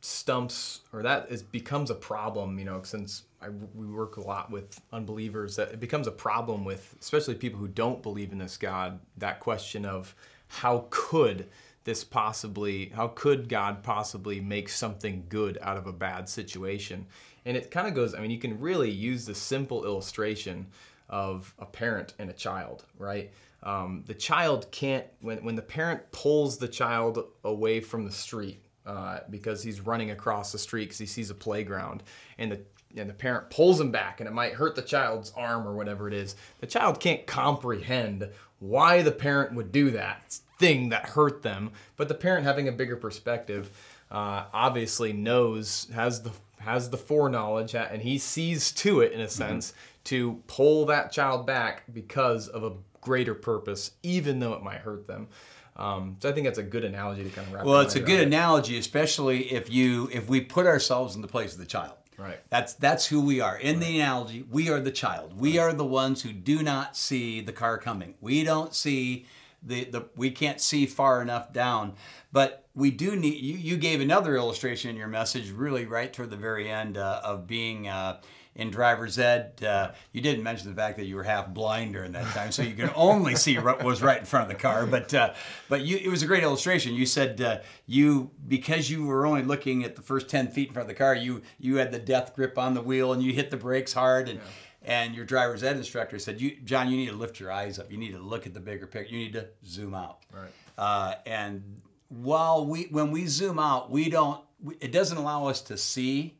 stumps 0.00 0.82
or 0.92 1.02
that 1.02 1.26
is 1.30 1.42
becomes 1.42 1.90
a 1.90 1.94
problem. 1.94 2.58
You 2.58 2.66
know, 2.66 2.82
since 2.82 3.24
I, 3.40 3.48
we 3.74 3.86
work 3.86 4.16
a 4.16 4.22
lot 4.22 4.50
with 4.50 4.80
unbelievers, 4.92 5.56
that 5.56 5.72
it 5.72 5.80
becomes 5.80 6.06
a 6.06 6.12
problem 6.12 6.64
with 6.64 6.94
especially 7.00 7.34
people 7.34 7.58
who 7.58 7.68
don't 7.68 8.02
believe 8.02 8.32
in 8.32 8.38
this 8.38 8.56
God. 8.56 9.00
That 9.16 9.40
question 9.40 9.86
of 9.86 10.14
how 10.48 10.86
could 10.90 11.48
this 11.84 12.02
possibly 12.04 12.90
how 12.94 13.08
could 13.08 13.48
god 13.48 13.82
possibly 13.82 14.40
make 14.40 14.68
something 14.68 15.24
good 15.28 15.56
out 15.62 15.76
of 15.76 15.86
a 15.86 15.92
bad 15.92 16.28
situation 16.28 17.06
and 17.46 17.56
it 17.56 17.70
kind 17.70 17.88
of 17.88 17.94
goes 17.94 18.14
i 18.14 18.20
mean 18.20 18.30
you 18.30 18.38
can 18.38 18.60
really 18.60 18.90
use 18.90 19.24
the 19.24 19.34
simple 19.34 19.84
illustration 19.84 20.66
of 21.08 21.54
a 21.58 21.66
parent 21.66 22.14
and 22.18 22.28
a 22.28 22.32
child 22.32 22.84
right? 22.98 23.30
Um, 23.62 24.04
the 24.06 24.14
child 24.14 24.70
can't 24.70 25.06
when, 25.20 25.38
when 25.44 25.54
the 25.54 25.62
parent 25.62 26.12
pulls 26.12 26.58
the 26.58 26.68
child 26.68 27.24
away 27.44 27.80
from 27.80 28.04
the 28.04 28.12
street 28.12 28.62
uh, 28.84 29.20
because 29.30 29.62
he's 29.62 29.80
running 29.80 30.10
across 30.10 30.52
the 30.52 30.58
street 30.58 30.84
because 30.84 30.98
he 30.98 31.06
sees 31.06 31.30
a 31.30 31.34
playground 31.34 32.02
and 32.38 32.52
the 32.52 32.60
and 32.96 33.10
the 33.10 33.14
parent 33.14 33.50
pulls 33.50 33.80
him 33.80 33.90
back 33.90 34.20
and 34.20 34.28
it 34.28 34.32
might 34.32 34.54
hurt 34.54 34.74
the 34.74 34.82
child's 34.82 35.32
arm 35.36 35.66
or 35.66 35.74
whatever 35.74 36.08
it 36.08 36.14
is 36.14 36.36
the 36.60 36.66
child 36.66 37.00
can't 37.00 37.26
comprehend 37.26 38.28
why 38.58 39.02
the 39.02 39.12
parent 39.12 39.54
would 39.54 39.70
do 39.70 39.90
that 39.90 40.38
thing 40.58 40.88
that 40.88 41.10
hurt 41.10 41.42
them. 41.42 41.70
But 41.96 42.08
the 42.08 42.14
parent 42.14 42.44
having 42.44 42.68
a 42.68 42.72
bigger 42.72 42.96
perspective 42.96 43.70
uh, 44.10 44.44
obviously 44.52 45.12
knows 45.12 45.88
has 45.92 46.22
the 46.22 46.30
has 46.58 46.90
the 46.90 46.96
foreknowledge 46.96 47.74
and 47.74 48.02
he 48.02 48.18
sees 48.18 48.72
to 48.72 49.00
it 49.00 49.12
in 49.12 49.20
a 49.20 49.28
sense 49.28 49.70
mm-hmm. 49.70 49.78
to 50.04 50.42
pull 50.46 50.86
that 50.86 51.12
child 51.12 51.46
back 51.46 51.84
because 51.92 52.48
of 52.48 52.64
a 52.64 52.72
greater 53.00 53.34
purpose 53.34 53.92
even 54.02 54.40
though 54.40 54.52
it 54.52 54.62
might 54.62 54.78
hurt 54.78 55.06
them 55.06 55.28
um, 55.76 56.16
so 56.20 56.30
I 56.30 56.32
think 56.32 56.46
that's 56.46 56.58
a 56.58 56.62
good 56.62 56.84
analogy 56.84 57.22
to 57.22 57.30
kind 57.30 57.46
of 57.46 57.52
wrap. 57.52 57.66
Well, 57.66 57.80
it's 57.80 57.96
a 57.96 58.00
good 58.00 58.20
analogy, 58.20 58.78
especially 58.78 59.52
if 59.52 59.70
you 59.70 60.08
if 60.12 60.28
we 60.28 60.40
put 60.40 60.66
ourselves 60.66 61.14
in 61.16 61.22
the 61.22 61.28
place 61.28 61.52
of 61.52 61.58
the 61.58 61.66
child. 61.66 61.92
Right. 62.16 62.38
That's 62.48 62.72
that's 62.74 63.06
who 63.06 63.20
we 63.20 63.40
are. 63.40 63.58
In 63.58 63.76
right. 63.76 63.86
the 63.86 64.00
analogy, 64.00 64.44
we 64.50 64.70
are 64.70 64.80
the 64.80 64.90
child. 64.90 65.38
We 65.38 65.58
right. 65.58 65.64
are 65.64 65.72
the 65.74 65.84
ones 65.84 66.22
who 66.22 66.32
do 66.32 66.62
not 66.62 66.96
see 66.96 67.42
the 67.42 67.52
car 67.52 67.76
coming. 67.76 68.14
We 68.20 68.42
don't 68.42 68.74
see 68.74 69.26
the, 69.62 69.84
the 69.84 70.08
we 70.16 70.30
can't 70.30 70.60
see 70.60 70.86
far 70.86 71.22
enough 71.22 71.52
down. 71.52 71.94
But 72.32 72.66
we 72.74 72.90
do 72.90 73.16
need 73.16 73.42
you, 73.42 73.56
you 73.56 73.76
gave 73.76 74.00
another 74.00 74.36
illustration 74.36 74.90
in 74.90 74.96
your 74.96 75.08
message 75.08 75.50
really 75.50 75.86
right 75.86 76.12
toward 76.12 76.30
the 76.30 76.36
very 76.36 76.70
end 76.70 76.98
uh, 76.98 77.20
of 77.24 77.46
being 77.46 77.88
uh, 77.88 78.20
in 78.56 78.70
driver's 78.70 79.18
ed. 79.18 79.62
Uh, 79.62 79.92
you 80.12 80.20
didn't 80.20 80.42
mention 80.42 80.68
the 80.68 80.74
fact 80.74 80.96
that 80.96 81.04
you 81.04 81.14
were 81.14 81.22
half 81.22 81.48
blind 81.48 81.92
during 81.92 82.12
that 82.12 82.26
time, 82.34 82.50
so 82.50 82.62
you 82.62 82.74
could 82.74 82.90
only 82.96 83.36
see 83.36 83.58
what 83.58 83.84
was 83.84 84.02
right 84.02 84.18
in 84.18 84.24
front 84.24 84.50
of 84.50 84.56
the 84.56 84.60
car. 84.60 84.86
But 84.86 85.12
uh, 85.14 85.34
but 85.68 85.82
you, 85.82 85.98
it 85.98 86.08
was 86.08 86.22
a 86.22 86.26
great 86.26 86.42
illustration. 86.42 86.94
You 86.94 87.06
said 87.06 87.40
uh, 87.40 87.58
you 87.86 88.30
because 88.48 88.90
you 88.90 89.06
were 89.06 89.26
only 89.26 89.42
looking 89.42 89.84
at 89.84 89.94
the 89.94 90.02
first 90.02 90.28
ten 90.28 90.48
feet 90.48 90.68
in 90.68 90.74
front 90.74 90.88
of 90.90 90.94
the 90.94 90.98
car, 90.98 91.14
you 91.14 91.42
you 91.58 91.76
had 91.76 91.92
the 91.92 91.98
death 91.98 92.34
grip 92.34 92.58
on 92.58 92.74
the 92.74 92.82
wheel 92.82 93.12
and 93.12 93.22
you 93.22 93.32
hit 93.32 93.50
the 93.50 93.56
brakes 93.56 93.92
hard 93.92 94.28
and. 94.28 94.38
Yeah. 94.38 94.46
And 94.86 95.16
your 95.16 95.24
driver's 95.24 95.64
ed 95.64 95.76
instructor 95.76 96.18
said, 96.18 96.40
"You, 96.40 96.56
John, 96.64 96.88
you 96.88 96.96
need 96.96 97.08
to 97.08 97.16
lift 97.16 97.40
your 97.40 97.50
eyes 97.50 97.78
up. 97.78 97.90
You 97.90 97.98
need 97.98 98.12
to 98.12 98.20
look 98.20 98.46
at 98.46 98.54
the 98.54 98.60
bigger 98.60 98.86
picture. 98.86 99.14
You 99.14 99.24
need 99.24 99.32
to 99.32 99.48
zoom 99.66 99.94
out." 99.94 100.20
Right. 100.32 100.50
Uh, 100.78 101.14
and 101.26 101.82
while 102.08 102.64
we, 102.64 102.84
when 102.84 103.10
we 103.10 103.26
zoom 103.26 103.58
out, 103.58 103.90
we 103.90 104.08
don't. 104.08 104.40
It 104.80 104.92
doesn't 104.92 105.18
allow 105.18 105.48
us 105.48 105.60
to 105.62 105.76
see 105.76 106.38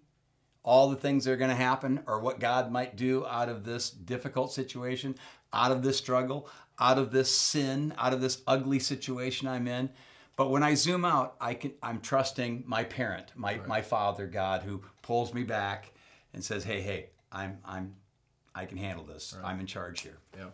all 0.62 0.88
the 0.88 0.96
things 0.96 1.24
that 1.24 1.32
are 1.32 1.36
going 1.36 1.50
to 1.50 1.56
happen 1.56 2.00
or 2.06 2.20
what 2.20 2.38
God 2.38 2.70
might 2.70 2.96
do 2.96 3.26
out 3.26 3.48
of 3.48 3.64
this 3.64 3.90
difficult 3.90 4.52
situation, 4.52 5.16
out 5.52 5.70
of 5.70 5.82
this 5.82 5.98
struggle, 5.98 6.48
out 6.78 6.98
of 6.98 7.10
this 7.10 7.30
sin, 7.30 7.94
out 7.98 8.12
of 8.12 8.20
this 8.20 8.42
ugly 8.46 8.78
situation 8.78 9.48
I'm 9.48 9.66
in. 9.66 9.90
But 10.36 10.50
when 10.50 10.62
I 10.62 10.74
zoom 10.74 11.04
out, 11.04 11.34
I 11.40 11.54
can 11.54 11.72
I'm 11.82 12.00
trusting 12.00 12.64
my 12.66 12.84
parent, 12.84 13.32
my 13.34 13.56
right. 13.56 13.66
my 13.66 13.82
father 13.82 14.26
God 14.26 14.62
who 14.62 14.82
pulls 15.02 15.34
me 15.34 15.42
back 15.42 15.92
and 16.34 16.44
says, 16.44 16.62
"Hey, 16.62 16.80
hey, 16.82 17.10
I'm 17.32 17.58
I'm 17.64 17.94
I 18.56 18.64
can 18.64 18.78
handle 18.78 19.04
this. 19.04 19.36
Right. 19.36 19.52
I'm 19.52 19.60
in 19.60 19.66
charge 19.66 20.00
here." 20.00 20.18
Yeah. 20.36 20.46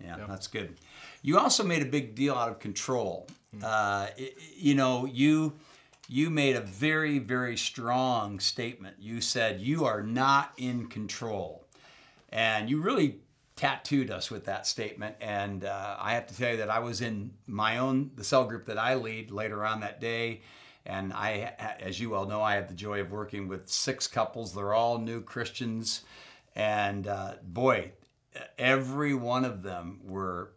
Yeah, 0.00 0.16
yeah, 0.18 0.26
that's 0.26 0.48
good. 0.48 0.78
You 1.22 1.38
also 1.38 1.62
made 1.62 1.80
a 1.80 1.86
big 1.86 2.16
deal 2.16 2.34
out 2.34 2.48
of 2.48 2.58
control. 2.58 3.28
Mm-hmm. 3.54 3.64
Uh, 3.64 4.06
it, 4.16 4.36
you 4.56 4.74
know, 4.74 5.06
you 5.06 5.52
you 6.08 6.28
made 6.28 6.56
a 6.56 6.60
very, 6.60 7.18
very 7.18 7.56
strong 7.56 8.40
statement. 8.40 8.96
You 8.98 9.20
said 9.20 9.60
you 9.60 9.84
are 9.84 10.02
not 10.02 10.52
in 10.56 10.86
control. 10.88 11.64
And 12.30 12.68
you 12.68 12.80
really 12.80 13.20
tattooed 13.56 14.10
us 14.10 14.30
with 14.30 14.44
that 14.46 14.66
statement. 14.66 15.16
And 15.20 15.64
uh, 15.64 15.96
I 15.98 16.14
have 16.14 16.26
to 16.26 16.36
tell 16.36 16.50
you 16.50 16.56
that 16.58 16.70
I 16.70 16.80
was 16.80 17.00
in 17.00 17.32
my 17.46 17.78
own, 17.78 18.10
the 18.16 18.24
cell 18.24 18.44
group 18.44 18.66
that 18.66 18.78
I 18.78 18.94
lead 18.94 19.30
later 19.30 19.64
on 19.64 19.80
that 19.80 20.00
day. 20.00 20.42
And 20.84 21.12
I, 21.12 21.54
as 21.80 22.00
you 22.00 22.14
all 22.14 22.26
know, 22.26 22.42
I 22.42 22.56
have 22.56 22.68
the 22.68 22.74
joy 22.74 23.00
of 23.00 23.12
working 23.12 23.46
with 23.46 23.70
six 23.70 24.08
couples. 24.08 24.52
They're 24.52 24.74
all 24.74 24.98
new 24.98 25.20
Christians. 25.20 26.02
And 26.54 27.06
uh, 27.06 27.34
boy, 27.42 27.92
every 28.58 29.14
one 29.14 29.44
of 29.44 29.62
them 29.62 30.00
were 30.04 30.52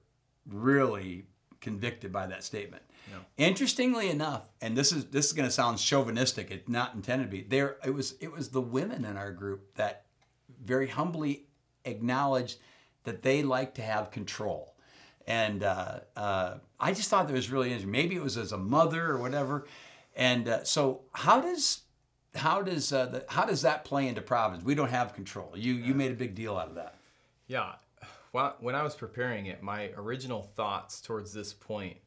really 0.48 1.26
convicted 1.62 2.12
by 2.12 2.28
that 2.28 2.44
statement. 2.44 2.84
Yeah. 3.10 3.18
Interestingly 3.38 4.10
enough, 4.10 4.50
and 4.62 4.76
this 4.76 4.92
is 4.92 5.06
this 5.06 5.28
is 5.28 5.34
going 5.34 5.48
to 5.48 5.52
sound 5.52 5.78
chauvinistic. 5.78 6.50
It's 6.50 6.68
not 6.68 6.96
intended 6.96 7.26
to 7.26 7.32
be. 7.32 7.44
There, 7.44 7.78
it 7.86 7.94
was 7.94 8.16
it 8.20 8.32
was 8.32 8.50
the 8.50 8.62
women 8.62 9.06
in 9.06 9.16
our 9.16 9.32
group 9.32 9.76
that 9.76 10.06
very 10.64 10.88
humbly 10.88 11.46
acknowledged 11.86 12.58
that 13.04 13.22
they 13.22 13.44
like 13.44 13.76
to 13.76 13.82
have 13.82 14.12
control. 14.12 14.76
And 15.28 15.64
uh, 15.64 16.00
uh, 16.16 16.56
I 16.80 16.94
just 16.94 17.10
thought 17.10 17.28
that 17.28 17.34
was 17.34 17.50
really 17.50 17.68
interesting. 17.68 17.92
Maybe 17.92 18.16
it 18.16 18.22
was 18.22 18.38
as 18.38 18.52
a 18.52 18.58
mother 18.58 19.08
or 19.08 19.18
whatever. 19.18 19.66
And 20.16 20.48
uh, 20.48 20.64
so, 20.64 21.02
how 21.14 21.42
does 21.42 21.82
how 22.36 22.62
does 22.62 22.92
uh, 22.94 23.06
the, 23.08 23.26
how 23.30 23.46
does 23.46 23.62
that 23.64 23.86
play 23.86 24.08
into 24.08 24.22
Providence? 24.22 24.66
We 24.66 24.76
don't 24.76 24.90
have 24.90 25.14
control. 25.14 25.54
You 25.56 25.74
you 25.74 25.94
made 25.94 26.12
a 26.12 26.16
big 26.16 26.36
deal 26.36 26.56
out 26.58 26.68
of 26.68 26.76
that. 26.76 26.96
Yeah. 27.48 27.74
Well, 28.34 28.56
when 28.60 28.76
I 28.76 28.84
was 28.84 28.96
preparing 28.96 29.46
it, 29.46 29.64
my 29.64 29.92
original 29.96 30.44
thoughts 30.56 31.00
towards 31.00 31.32
this 31.34 31.54
point 31.54 31.98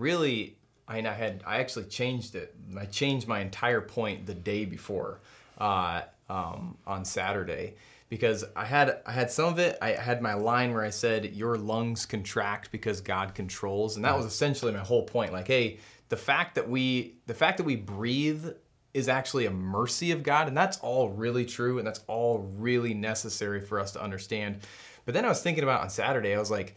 really 0.00 0.56
I, 0.88 0.98
I 0.98 1.12
had 1.12 1.44
I 1.46 1.58
actually 1.60 1.84
changed 1.84 2.34
it. 2.34 2.54
I 2.76 2.86
changed 2.86 3.28
my 3.28 3.40
entire 3.40 3.80
point 3.80 4.26
the 4.26 4.34
day 4.34 4.64
before 4.64 5.20
uh, 5.58 6.02
um, 6.28 6.76
on 6.86 7.04
Saturday 7.04 7.74
because 8.08 8.44
I 8.56 8.64
had 8.64 9.00
I 9.06 9.12
had 9.12 9.30
some 9.30 9.52
of 9.52 9.58
it. 9.60 9.78
I 9.80 9.90
had 9.90 10.20
my 10.20 10.34
line 10.34 10.74
where 10.74 10.82
I 10.82 10.90
said 10.90 11.36
your 11.36 11.56
lungs 11.56 12.06
contract 12.06 12.72
because 12.72 13.00
God 13.00 13.34
controls, 13.36 13.94
and 13.94 14.04
that 14.04 14.16
was 14.16 14.26
essentially 14.26 14.72
my 14.72 14.80
whole 14.80 15.04
point. 15.04 15.32
Like, 15.32 15.46
hey, 15.46 15.78
the 16.08 16.16
fact 16.16 16.56
that 16.56 16.68
we 16.68 17.14
the 17.26 17.34
fact 17.34 17.58
that 17.58 17.64
we 17.64 17.76
breathe 17.76 18.48
is 18.92 19.08
actually 19.08 19.46
a 19.46 19.50
mercy 19.50 20.10
of 20.10 20.22
God, 20.22 20.48
and 20.48 20.56
that's 20.56 20.78
all 20.78 21.08
really 21.10 21.44
true, 21.44 21.78
and 21.78 21.86
that's 21.86 22.02
all 22.06 22.38
really 22.56 22.94
necessary 22.94 23.60
for 23.60 23.78
us 23.78 23.92
to 23.92 24.02
understand. 24.02 24.60
But 25.04 25.14
then 25.14 25.24
I 25.24 25.28
was 25.28 25.42
thinking 25.42 25.64
about 25.64 25.82
on 25.82 25.90
Saturday, 25.90 26.34
I 26.34 26.38
was 26.38 26.50
like, 26.50 26.74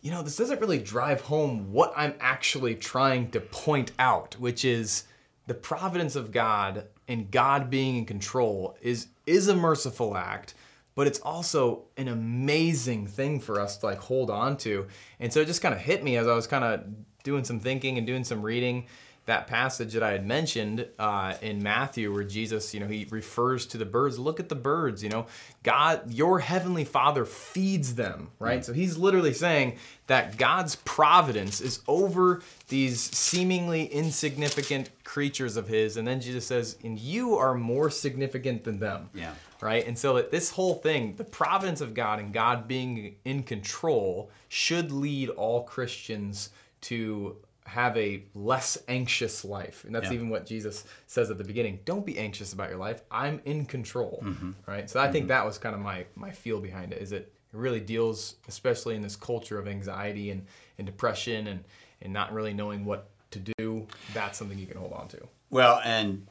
you 0.00 0.10
know, 0.10 0.22
this 0.22 0.36
doesn't 0.36 0.60
really 0.60 0.78
drive 0.78 1.22
home 1.22 1.72
what 1.72 1.92
I'm 1.96 2.14
actually 2.20 2.74
trying 2.74 3.30
to 3.30 3.40
point 3.40 3.92
out, 3.98 4.38
which 4.38 4.64
is 4.64 5.04
the 5.46 5.54
providence 5.54 6.16
of 6.16 6.30
God 6.30 6.86
and 7.08 7.30
God 7.30 7.70
being 7.70 7.96
in 7.96 8.04
control 8.04 8.76
is 8.80 9.08
is 9.26 9.48
a 9.48 9.56
merciful 9.56 10.16
act, 10.16 10.54
but 10.94 11.06
it's 11.06 11.20
also 11.20 11.84
an 11.96 12.08
amazing 12.08 13.06
thing 13.06 13.40
for 13.40 13.60
us 13.60 13.78
to 13.78 13.86
like 13.86 13.98
hold 13.98 14.30
on 14.30 14.56
to. 14.58 14.86
And 15.20 15.32
so 15.32 15.40
it 15.40 15.46
just 15.46 15.62
kind 15.62 15.74
of 15.74 15.80
hit 15.80 16.04
me 16.04 16.16
as 16.16 16.26
I 16.26 16.34
was 16.34 16.46
kind 16.46 16.64
of 16.64 16.84
doing 17.22 17.44
some 17.44 17.58
thinking 17.58 17.96
and 17.96 18.06
doing 18.06 18.24
some 18.24 18.42
reading 18.42 18.86
that 19.26 19.46
passage 19.46 19.94
that 19.94 20.02
I 20.02 20.12
had 20.12 20.26
mentioned 20.26 20.86
uh, 20.98 21.34
in 21.40 21.62
Matthew, 21.62 22.12
where 22.12 22.24
Jesus, 22.24 22.74
you 22.74 22.80
know, 22.80 22.86
he 22.86 23.06
refers 23.10 23.64
to 23.66 23.78
the 23.78 23.86
birds. 23.86 24.18
Look 24.18 24.38
at 24.38 24.50
the 24.50 24.54
birds. 24.54 25.02
You 25.02 25.08
know, 25.08 25.26
God, 25.62 26.12
your 26.12 26.40
heavenly 26.40 26.84
Father 26.84 27.24
feeds 27.24 27.94
them, 27.94 28.28
right? 28.38 28.60
Mm. 28.60 28.64
So 28.64 28.72
he's 28.74 28.98
literally 28.98 29.32
saying 29.32 29.78
that 30.08 30.36
God's 30.36 30.76
providence 30.76 31.62
is 31.62 31.80
over 31.88 32.42
these 32.68 33.00
seemingly 33.00 33.86
insignificant 33.86 34.90
creatures 35.04 35.56
of 35.56 35.68
His, 35.68 35.96
and 35.96 36.06
then 36.06 36.20
Jesus 36.20 36.46
says, 36.46 36.76
"And 36.84 36.98
you 36.98 37.36
are 37.36 37.54
more 37.54 37.88
significant 37.88 38.64
than 38.64 38.78
them." 38.78 39.08
Yeah. 39.14 39.32
Right. 39.62 39.86
And 39.86 39.98
so 39.98 40.20
this 40.20 40.50
whole 40.50 40.74
thing, 40.74 41.14
the 41.16 41.24
providence 41.24 41.80
of 41.80 41.94
God 41.94 42.18
and 42.18 42.34
God 42.34 42.68
being 42.68 43.16
in 43.24 43.42
control, 43.44 44.30
should 44.48 44.92
lead 44.92 45.30
all 45.30 45.62
Christians 45.62 46.50
to 46.82 47.36
have 47.66 47.96
a 47.96 48.22
less 48.34 48.78
anxious 48.88 49.44
life. 49.44 49.84
And 49.84 49.94
that's 49.94 50.08
yeah. 50.08 50.14
even 50.14 50.28
what 50.28 50.46
Jesus 50.46 50.84
says 51.06 51.30
at 51.30 51.38
the 51.38 51.44
beginning. 51.44 51.80
Don't 51.84 52.04
be 52.04 52.18
anxious 52.18 52.52
about 52.52 52.68
your 52.68 52.78
life. 52.78 53.02
I'm 53.10 53.40
in 53.44 53.64
control. 53.64 54.22
Mm-hmm. 54.24 54.50
Right? 54.66 54.88
So 54.88 55.00
I 55.00 55.04
mm-hmm. 55.04 55.12
think 55.12 55.28
that 55.28 55.44
was 55.44 55.58
kind 55.58 55.74
of 55.74 55.80
my 55.80 56.04
my 56.14 56.30
feel 56.30 56.60
behind 56.60 56.92
it 56.92 57.00
is 57.00 57.12
it 57.12 57.32
it 57.52 57.56
really 57.56 57.80
deals 57.80 58.36
especially 58.48 58.96
in 58.96 59.02
this 59.02 59.16
culture 59.16 59.58
of 59.58 59.68
anxiety 59.68 60.30
and, 60.30 60.44
and 60.78 60.86
depression 60.86 61.46
and 61.46 61.64
and 62.02 62.12
not 62.12 62.32
really 62.32 62.52
knowing 62.52 62.84
what 62.84 63.08
to 63.30 63.52
do. 63.56 63.86
That's 64.12 64.38
something 64.38 64.58
you 64.58 64.66
can 64.66 64.76
hold 64.76 64.92
on 64.92 65.08
to. 65.08 65.26
Well, 65.50 65.80
and 65.84 66.26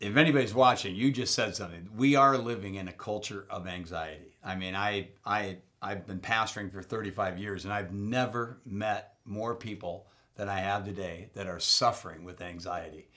if 0.00 0.16
anybody's 0.16 0.54
watching, 0.54 0.94
you 0.94 1.10
just 1.10 1.34
said 1.34 1.54
something. 1.54 1.88
We 1.96 2.16
are 2.16 2.38
living 2.38 2.76
in 2.76 2.88
a 2.88 2.92
culture 2.92 3.46
of 3.50 3.66
anxiety. 3.66 4.36
I 4.44 4.56
mean, 4.56 4.74
I 4.74 5.08
I 5.24 5.58
I've 5.82 6.06
been 6.06 6.20
pastoring 6.20 6.72
for 6.72 6.82
35 6.82 7.38
years 7.38 7.64
and 7.64 7.72
I've 7.72 7.92
never 7.92 8.58
met 8.64 9.14
more 9.24 9.54
people 9.54 10.06
than 10.36 10.48
I 10.48 10.58
have 10.58 10.84
today 10.84 11.30
that 11.34 11.46
are 11.46 11.58
suffering 11.58 12.24
with 12.24 12.40
anxiety. 12.40 13.08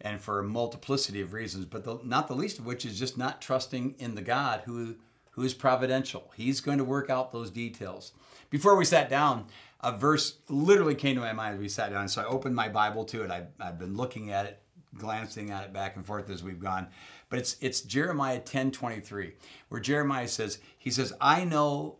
And 0.00 0.20
for 0.20 0.38
a 0.38 0.44
multiplicity 0.44 1.20
of 1.20 1.32
reasons, 1.32 1.64
but 1.64 1.84
the, 1.84 1.98
not 2.02 2.28
the 2.28 2.34
least 2.34 2.58
of 2.58 2.66
which 2.66 2.84
is 2.84 2.98
just 2.98 3.16
not 3.16 3.40
trusting 3.40 3.94
in 3.98 4.14
the 4.14 4.22
God 4.22 4.62
who, 4.66 4.96
who 5.30 5.42
is 5.42 5.54
providential. 5.54 6.32
He's 6.36 6.60
going 6.60 6.78
to 6.78 6.84
work 6.84 7.10
out 7.10 7.32
those 7.32 7.50
details. 7.50 8.12
Before 8.50 8.76
we 8.76 8.84
sat 8.84 9.08
down, 9.08 9.46
a 9.80 9.96
verse 9.96 10.38
literally 10.48 10.94
came 10.94 11.14
to 11.14 11.20
my 11.20 11.32
mind 11.32 11.54
as 11.54 11.60
we 11.60 11.68
sat 11.68 11.90
down. 11.90 12.08
So 12.08 12.22
I 12.22 12.26
opened 12.26 12.56
my 12.56 12.68
Bible 12.68 13.04
to 13.06 13.22
it. 13.22 13.30
I, 13.30 13.44
I've 13.60 13.78
been 13.78 13.96
looking 13.96 14.30
at 14.30 14.46
it, 14.46 14.60
glancing 14.96 15.50
at 15.50 15.64
it 15.64 15.72
back 15.72 15.96
and 15.96 16.04
forth 16.04 16.30
as 16.30 16.42
we've 16.42 16.60
gone. 16.60 16.88
But 17.28 17.38
it's 17.38 17.56
it's 17.60 17.80
Jeremiah 17.80 18.40
10 18.40 18.70
23, 18.70 19.32
where 19.68 19.80
Jeremiah 19.80 20.28
says, 20.28 20.58
He 20.78 20.90
says, 20.90 21.12
I 21.20 21.44
know, 21.44 21.98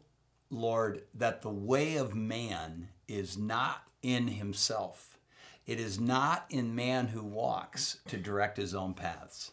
Lord, 0.54 1.02
that 1.14 1.42
the 1.42 1.50
way 1.50 1.96
of 1.96 2.14
man 2.14 2.88
is 3.08 3.36
not 3.36 3.82
in 4.02 4.28
himself. 4.28 5.18
It 5.66 5.80
is 5.80 5.98
not 5.98 6.44
in 6.50 6.74
man 6.74 7.08
who 7.08 7.22
walks 7.22 7.98
to 8.08 8.16
direct 8.16 8.56
his 8.56 8.74
own 8.74 8.94
paths. 8.94 9.52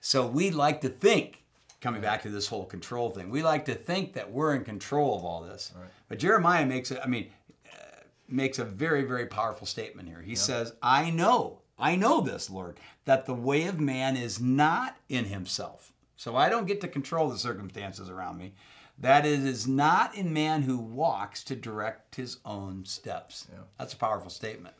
So 0.00 0.26
we 0.26 0.50
like 0.50 0.80
to 0.82 0.88
think, 0.88 1.44
coming 1.80 2.00
back 2.00 2.22
to 2.22 2.30
this 2.30 2.48
whole 2.48 2.64
control 2.64 3.10
thing, 3.10 3.30
we 3.30 3.42
like 3.42 3.64
to 3.66 3.74
think 3.74 4.14
that 4.14 4.30
we're 4.30 4.54
in 4.54 4.64
control 4.64 5.16
of 5.16 5.24
all 5.24 5.42
this. 5.42 5.72
But 6.08 6.18
Jeremiah 6.18 6.66
makes 6.66 6.90
it, 6.90 7.00
I 7.02 7.06
mean, 7.06 7.30
uh, 7.72 8.02
makes 8.28 8.58
a 8.58 8.64
very, 8.64 9.02
very 9.02 9.26
powerful 9.26 9.66
statement 9.66 10.08
here. 10.08 10.20
He 10.20 10.34
says, 10.34 10.72
I 10.82 11.10
know, 11.10 11.60
I 11.78 11.96
know 11.96 12.20
this, 12.20 12.50
Lord, 12.50 12.78
that 13.04 13.26
the 13.26 13.34
way 13.34 13.66
of 13.66 13.78
man 13.80 14.16
is 14.16 14.40
not 14.40 14.96
in 15.08 15.26
himself. 15.26 15.92
So 16.16 16.36
I 16.36 16.48
don't 16.48 16.66
get 16.66 16.80
to 16.82 16.88
control 16.88 17.30
the 17.30 17.38
circumstances 17.38 18.10
around 18.10 18.36
me. 18.36 18.52
That 19.00 19.24
it 19.24 19.40
is 19.40 19.66
not 19.66 20.14
in 20.14 20.32
man 20.32 20.62
who 20.62 20.76
walks 20.76 21.42
to 21.44 21.56
direct 21.56 22.16
his 22.16 22.36
own 22.44 22.84
steps. 22.84 23.48
That's 23.78 23.94
a 23.94 23.96
powerful 23.96 24.30
statement. 24.30 24.74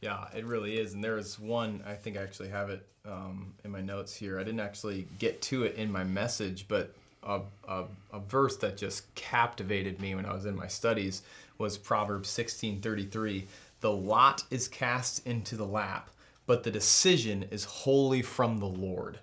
Yeah, 0.00 0.26
it 0.36 0.44
really 0.44 0.78
is. 0.78 0.94
And 0.94 1.02
there 1.02 1.18
is 1.18 1.40
one, 1.40 1.82
I 1.86 1.94
think 1.94 2.16
I 2.16 2.22
actually 2.22 2.50
have 2.50 2.70
it 2.70 2.86
um, 3.04 3.54
in 3.64 3.70
my 3.70 3.80
notes 3.80 4.14
here. 4.14 4.38
I 4.38 4.44
didn't 4.44 4.60
actually 4.60 5.08
get 5.18 5.42
to 5.42 5.64
it 5.64 5.74
in 5.76 5.90
my 5.90 6.04
message, 6.04 6.66
but 6.68 6.94
a, 7.24 7.40
a, 7.66 7.84
a 8.12 8.20
verse 8.20 8.56
that 8.58 8.76
just 8.76 9.12
captivated 9.14 10.00
me 10.00 10.14
when 10.14 10.26
I 10.26 10.34
was 10.34 10.46
in 10.46 10.54
my 10.54 10.68
studies 10.68 11.22
was 11.58 11.78
Proverbs 11.78 12.28
16:33. 12.28 13.44
The 13.80 13.90
lot 13.90 14.44
is 14.50 14.68
cast 14.68 15.26
into 15.26 15.56
the 15.56 15.66
lap, 15.66 16.10
but 16.46 16.62
the 16.62 16.70
decision 16.70 17.46
is 17.50 17.64
wholly 17.64 18.22
from 18.22 18.58
the 18.58 18.66
Lord. 18.66 19.18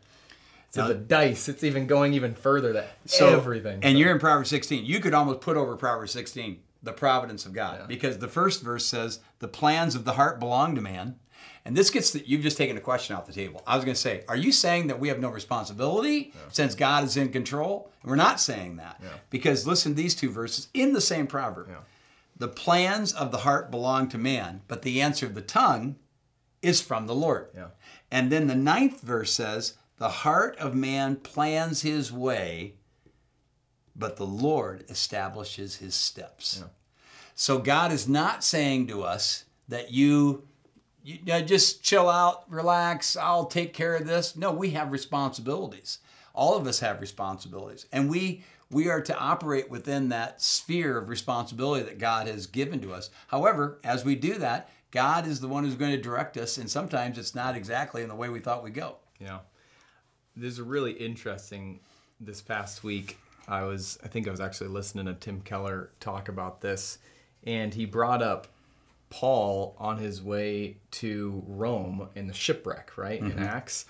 So 0.71 0.81
Now- 0.81 0.87
the 0.89 0.95
uh, 0.95 1.01
dice, 1.07 1.47
it's 1.49 1.63
even 1.63 1.85
going 1.85 2.13
even 2.13 2.33
further 2.33 2.73
that 2.73 2.89
So, 3.05 3.27
everything. 3.37 3.79
And 3.83 3.99
you're 3.99 4.11
in 4.11 4.19
Proverbs 4.19 4.49
16. 4.49 4.85
You 4.85 4.99
could 4.99 5.13
almost 5.13 5.41
put 5.41 5.57
over 5.57 5.75
Proverbs 5.75 6.11
16 6.11 6.59
the 6.83 6.93
providence 6.93 7.45
of 7.45 7.53
God 7.53 7.79
Yeah. 7.81 7.85
because 7.87 8.17
the 8.17 8.27
first 8.27 8.63
verse 8.63 8.85
says 8.85 9.19
the 9.39 9.47
plans 9.47 9.95
of 9.95 10.05
the 10.05 10.13
heart 10.13 10.39
belong 10.39 10.75
to 10.75 10.81
man. 10.81 11.19
And 11.65 11.77
this 11.77 11.91
gets 11.91 12.11
the, 12.11 12.27
you've 12.27 12.41
just 12.41 12.57
taken 12.57 12.75
a 12.75 12.81
question 12.81 13.15
off 13.15 13.27
the 13.27 13.33
table. 13.33 13.61
I 13.67 13.75
was 13.75 13.85
going 13.85 13.93
to 13.93 13.99
say, 14.01 14.23
are 14.27 14.35
you 14.35 14.51
saying 14.51 14.87
that 14.87 14.99
we 14.99 15.09
have 15.09 15.19
no 15.19 15.29
responsibility 15.29 16.33
since 16.51 16.73
God 16.73 17.03
is 17.03 17.17
in 17.17 17.29
control? 17.31 17.91
And 18.01 18.09
we're 18.09 18.15
not 18.15 18.39
saying 18.39 18.77
that 18.77 18.99
because 19.29 19.67
listen 19.67 19.91
to 19.91 19.95
these 19.95 20.15
two 20.15 20.31
verses 20.31 20.69
in 20.73 20.93
the 20.93 21.01
same 21.01 21.27
proverb. 21.27 21.67
Yeah. 21.69 21.75
The 22.37 22.47
plans 22.47 23.13
of 23.13 23.31
the 23.31 23.39
heart 23.39 23.69
belong 23.69 24.07
to 24.09 24.17
man, 24.17 24.61
but 24.67 24.81
the 24.81 25.01
answer 25.01 25.27
of 25.27 25.35
the 25.35 25.41
tongue 25.41 25.97
is 26.63 26.81
from 26.81 27.05
the 27.05 27.13
Lord. 27.15 27.49
Yeah. 27.53 27.67
And 28.09 28.31
then 28.31 28.47
the 28.47 28.55
ninth 28.55 29.01
verse 29.01 29.31
says, 29.31 29.75
The 30.01 30.09
heart 30.09 30.57
of 30.57 30.73
man 30.73 31.17
plans 31.17 31.83
his 31.83 32.11
way, 32.11 32.73
but 33.95 34.15
the 34.15 34.25
Lord 34.25 34.83
establishes 34.89 35.75
his 35.75 35.93
steps. 35.93 36.63
So 37.35 37.59
God 37.59 37.91
is 37.91 38.09
not 38.09 38.43
saying 38.43 38.87
to 38.87 39.03
us 39.03 39.43
that 39.67 39.91
you, 39.91 40.47
you 41.03 41.19
know, 41.23 41.39
just 41.41 41.83
chill 41.83 42.09
out, 42.09 42.51
relax, 42.51 43.15
I'll 43.15 43.45
take 43.45 43.75
care 43.75 43.93
of 43.93 44.07
this. 44.07 44.35
No, 44.35 44.51
we 44.51 44.71
have 44.71 44.91
responsibilities. 44.91 45.99
All 46.33 46.57
of 46.57 46.65
us 46.65 46.79
have 46.79 46.99
responsibilities. 46.99 47.85
And 47.91 48.09
we 48.09 48.43
we 48.71 48.89
are 48.89 49.01
to 49.01 49.15
operate 49.15 49.69
within 49.69 50.09
that 50.09 50.41
sphere 50.41 50.97
of 50.97 51.09
responsibility 51.09 51.85
that 51.85 51.99
God 51.99 52.25
has 52.25 52.47
given 52.47 52.81
to 52.81 52.91
us. 52.91 53.11
However, 53.27 53.77
as 53.83 54.03
we 54.03 54.15
do 54.15 54.39
that, 54.39 54.71
God 54.89 55.27
is 55.27 55.41
the 55.41 55.47
one 55.47 55.63
who's 55.63 55.75
going 55.75 55.91
to 55.91 56.01
direct 56.01 56.37
us, 56.37 56.57
and 56.57 56.67
sometimes 56.67 57.19
it's 57.19 57.35
not 57.35 57.55
exactly 57.55 58.01
in 58.01 58.09
the 58.09 58.15
way 58.15 58.29
we 58.29 58.39
thought 58.39 58.63
we'd 58.63 58.73
go. 58.73 58.95
Yeah. 59.19 59.41
There's 60.35 60.59
a 60.59 60.63
really 60.63 60.91
interesting 60.93 61.79
this 62.19 62.41
past 62.41 62.83
week. 62.83 63.17
I 63.47 63.63
was 63.63 63.97
I 64.03 64.07
think 64.07 64.27
I 64.27 64.31
was 64.31 64.39
actually 64.39 64.69
listening 64.69 65.05
to 65.05 65.13
Tim 65.13 65.41
Keller 65.41 65.89
talk 65.99 66.29
about 66.29 66.61
this 66.61 66.99
and 67.43 67.73
he 67.73 67.85
brought 67.85 68.21
up 68.21 68.47
Paul 69.09 69.75
on 69.77 69.97
his 69.97 70.21
way 70.21 70.77
to 70.91 71.43
Rome 71.47 72.07
in 72.15 72.27
the 72.27 72.33
shipwreck, 72.33 72.97
right? 72.97 73.19
In 73.19 73.39
Acts. 73.39 73.85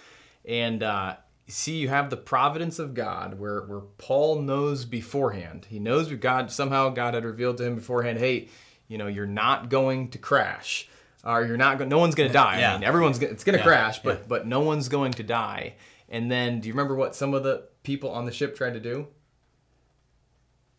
And 0.46 0.82
uh 0.82 1.18
see 1.48 1.76
you 1.78 1.90
have 1.90 2.10
the 2.10 2.18
providence 2.18 2.80
of 2.80 2.94
God 2.94 3.38
where 3.38 3.62
where 3.62 3.82
Paul 3.98 4.42
knows 4.42 4.86
beforehand. 4.86 5.68
He 5.70 5.80
knows 5.80 6.12
God 6.14 6.50
somehow 6.50 6.90
God 6.90 7.14
had 7.14 7.26
revealed 7.26 7.58
to 7.58 7.66
him 7.66 7.76
beforehand, 7.76 8.18
hey, 8.20 8.48
you 8.88 8.98
know, 8.98 9.08
you're 9.08 9.26
not 9.26 9.70
going 9.70 10.10
to 10.12 10.18
crash. 10.18 10.88
Or 11.24 11.46
you're 11.46 11.58
not 11.58 11.78
going 11.78 11.90
no 11.90 12.00
one's 12.00 12.16
going 12.16 12.30
to 12.30 12.34
die. 12.34 12.62
Yeah. 12.62 12.72
I 12.72 12.74
mean, 12.76 12.84
everyone's 12.84 13.20
gonna, 13.20 13.32
it's 13.32 13.44
going 13.44 13.54
to 13.54 13.60
Yeah, 13.60 13.68
crash, 13.68 14.02
but 14.02 14.20
yeah. 14.20 14.26
but 14.28 14.48
no 14.48 14.62
one's 14.62 14.90
going 14.90 15.12
to 15.14 15.24
die. 15.24 15.76
And 16.12 16.32
then 16.32 16.60
do 16.60 16.68
you 16.68 16.74
remember 16.74 16.94
what 16.94 17.16
some 17.16 17.34
of 17.34 17.44
the 17.44 17.64
people 17.84 18.12
on 18.12 18.26
the 18.26 18.32
ship 18.32 18.56
tried 18.56 18.74
to 18.74 18.80
do? 18.80 19.08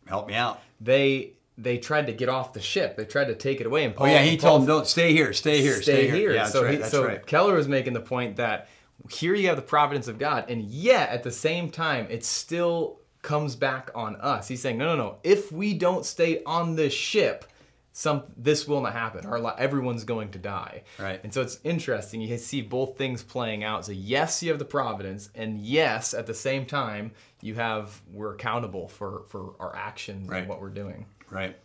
Help 0.07 0.29
me 0.29 0.35
out. 0.35 0.61
They 0.81 1.33
they 1.59 1.79
tried 1.79 2.07
to 2.07 2.13
get 2.13 2.29
off 2.29 2.53
the 2.53 2.61
ship. 2.61 2.97
They 2.97 3.05
tried 3.05 3.27
to 3.27 3.35
take 3.35 3.61
it 3.61 3.67
away. 3.67 3.85
And 3.85 3.95
oh, 3.95 3.99
Paul, 3.99 4.07
Oh 4.07 4.11
yeah, 4.11 4.23
he 4.23 4.37
Paul 4.37 4.51
told 4.51 4.61
him, 4.63 4.67
"Don't 4.69 4.87
stay 4.87 5.13
here, 5.13 5.33
stay 5.33 5.61
here, 5.61 5.83
stay, 5.83 6.09
here." 6.09 6.33
Yeah, 6.33 6.43
that's 6.43 6.53
so 6.53 6.63
right. 6.63 6.73
he, 6.73 6.77
that's 6.77 6.91
so 6.91 7.05
right. 7.05 7.27
Keller 7.27 7.55
was 7.55 7.67
making 7.67 7.95
the 7.95 8.01
point 8.01 8.37
that 8.37 8.69
here 9.11 9.35
you 9.35 9.49
have 9.49 9.57
the 9.57 9.63
providence 9.63 10.07
of 10.07 10.19
God, 10.19 10.47
and 10.49 10.63
yet 10.63 11.09
at 11.11 11.23
the 11.23 11.31
same 11.33 11.71
time, 11.71 12.07
it 12.11 12.25
still 12.25 13.01
comes 13.23 13.57
back 13.57 13.91
on 13.95 14.17
us. 14.17 14.49
He's 14.49 14.61
saying, 14.61 14.79
no, 14.79 14.97
no, 14.97 14.97
no. 14.97 15.17
If 15.23 15.51
we 15.53 15.75
don't 15.75 16.05
stay 16.05 16.43
on 16.45 16.77
this 16.77 16.93
ship, 16.93 17.45
some 17.93 18.23
this 18.37 18.67
will 18.67 18.81
not 18.81 18.95
happen. 18.95 19.27
Our 19.27 19.59
everyone's 19.59 20.05
going 20.05 20.31
to 20.31 20.39
die. 20.39 20.83
Right. 20.99 21.21
And 21.23 21.33
so 21.33 21.43
it's 21.43 21.61
interesting. 21.63 22.21
You 22.23 22.39
see 22.39 22.63
both 22.63 22.97
things 22.97 23.23
playing 23.23 23.65
out. 23.65 23.85
So 23.85 23.93
yes, 23.93 24.43
you 24.43 24.49
have 24.51 24.59
the 24.59 24.65
providence, 24.65 25.29
and 25.35 25.61
yes, 25.61 26.15
at 26.15 26.27
the 26.27 26.35
same 26.35 26.65
time, 26.65 27.13
you 27.43 27.55
have 27.55 28.01
we're 28.11 28.35
accountable 28.35 28.89
for 28.89 29.25
for 29.29 29.55
our 29.61 29.77
actions 29.77 30.29
Right. 30.29 30.39
and 30.41 30.49
what 30.49 30.61
we're 30.61 30.71
doing. 30.71 31.07
Right. 31.31 31.57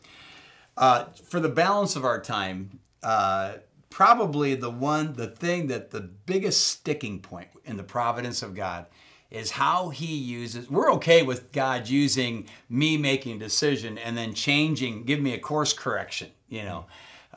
Uh, 0.76 1.06
for 1.24 1.40
the 1.40 1.50
balance 1.50 1.96
of 1.96 2.06
our 2.06 2.22
time, 2.22 2.80
uh, 3.02 3.54
probably 3.90 4.54
the 4.54 4.70
one, 4.70 5.14
the 5.14 5.28
thing 5.28 5.68
that 5.68 5.92
the 5.92 6.02
biggest 6.02 6.68
sticking 6.68 7.20
point 7.20 7.48
in 7.66 7.78
the 7.78 7.84
providence 7.84 8.44
of 8.44 8.54
God 8.54 8.86
is 9.30 9.52
how 9.52 9.90
He 9.90 10.16
uses. 10.18 10.70
We're 10.70 10.92
okay 10.94 11.24
with 11.24 11.52
God 11.52 11.88
using 11.88 12.48
me 12.70 12.98
making 12.98 13.38
a 13.38 13.40
decision 13.40 13.98
and 13.98 14.18
then 14.18 14.34
changing, 14.34 15.04
give 15.04 15.20
me 15.20 15.34
a 15.34 15.40
course 15.40 15.74
correction. 15.74 16.30
You 16.50 16.64
know, 16.64 16.86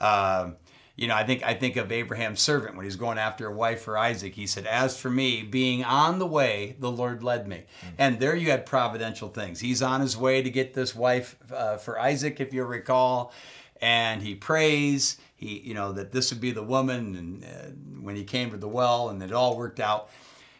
Um 0.00 0.56
you 1.00 1.08
know, 1.08 1.14
I 1.14 1.24
think 1.24 1.42
I 1.42 1.54
think 1.54 1.76
of 1.76 1.90
Abraham's 1.90 2.40
servant 2.40 2.76
when 2.76 2.84
he's 2.84 2.96
going 2.96 3.16
after 3.16 3.46
a 3.46 3.54
wife 3.54 3.80
for 3.80 3.96
Isaac. 3.96 4.34
He 4.34 4.46
said, 4.46 4.66
"As 4.66 5.00
for 5.00 5.08
me, 5.08 5.42
being 5.42 5.82
on 5.82 6.18
the 6.18 6.26
way, 6.26 6.76
the 6.78 6.90
Lord 6.90 7.22
led 7.22 7.48
me." 7.48 7.62
And 7.96 8.20
there 8.20 8.36
you 8.36 8.50
had 8.50 8.66
providential 8.66 9.30
things. 9.30 9.60
He's 9.60 9.80
on 9.80 10.02
his 10.02 10.14
way 10.14 10.42
to 10.42 10.50
get 10.50 10.74
this 10.74 10.94
wife 10.94 11.36
uh, 11.50 11.78
for 11.78 11.98
Isaac, 11.98 12.38
if 12.38 12.52
you 12.52 12.64
recall, 12.64 13.32
and 13.80 14.20
he 14.20 14.34
prays. 14.34 15.16
He, 15.36 15.60
you 15.60 15.72
know, 15.72 15.92
that 15.92 16.12
this 16.12 16.32
would 16.32 16.40
be 16.42 16.50
the 16.50 16.62
woman, 16.62 17.16
and 17.16 17.44
uh, 17.44 18.02
when 18.02 18.14
he 18.14 18.24
came 18.24 18.50
to 18.50 18.58
the 18.58 18.68
well, 18.68 19.08
and 19.08 19.22
it 19.22 19.32
all 19.32 19.56
worked 19.56 19.80
out. 19.80 20.10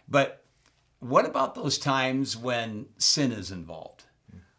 But 0.08 0.39
what 1.00 1.26
about 1.26 1.54
those 1.54 1.78
times 1.78 2.36
when 2.36 2.86
sin 2.98 3.32
is 3.32 3.50
involved? 3.50 4.04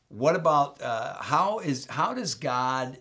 What 0.09 0.35
about 0.35 0.81
uh, 0.81 1.15
how 1.21 1.59
is 1.59 1.85
how 1.85 2.13
does 2.13 2.35
God 2.35 2.97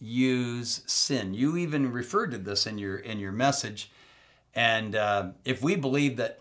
use 0.00 0.82
sin? 0.86 1.34
You 1.34 1.56
even 1.56 1.92
referred 1.92 2.30
to 2.30 2.38
this 2.38 2.66
in 2.66 2.78
your 2.78 2.96
in 2.96 3.18
your 3.18 3.32
message, 3.32 3.90
and 4.54 4.94
uh, 4.96 5.30
if 5.44 5.62
we 5.62 5.76
believe 5.76 6.16
that 6.16 6.40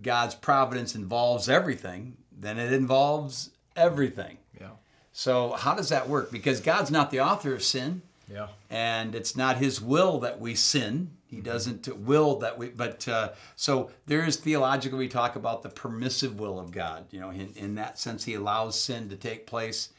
God's 0.00 0.34
providence 0.34 0.94
involves 0.94 1.48
everything, 1.48 2.16
then 2.32 2.58
it 2.58 2.72
involves 2.72 3.50
everything. 3.76 4.38
Yeah. 4.58 4.68
So 5.12 5.52
how 5.52 5.74
does 5.74 5.88
that 5.90 6.08
work? 6.08 6.30
Because 6.30 6.60
God's 6.60 6.90
not 6.90 7.10
the 7.10 7.20
author 7.20 7.52
of 7.52 7.62
sin 7.62 8.02
Yeah. 8.32 8.48
and 8.70 9.14
it's 9.14 9.34
not 9.36 9.56
his 9.56 9.80
will 9.80 10.20
that 10.20 10.38
we 10.40 10.54
sin 10.54 11.10
he 11.28 11.40
doesn't 11.40 11.86
will 11.98 12.36
that 12.36 12.58
we 12.58 12.68
but 12.68 13.06
uh, 13.06 13.30
so 13.54 13.90
there 14.06 14.24
is 14.24 14.36
theologically 14.36 14.98
we 14.98 15.08
talk 15.08 15.36
about 15.36 15.62
the 15.62 15.68
permissive 15.68 16.40
will 16.40 16.58
of 16.58 16.70
god 16.70 17.04
you 17.10 17.20
know 17.20 17.30
in, 17.30 17.52
in 17.56 17.74
that 17.74 17.98
sense 17.98 18.24
he 18.24 18.34
allows 18.34 18.80
sin 18.80 19.08
to 19.08 19.16
take 19.16 19.46
place. 19.46 19.90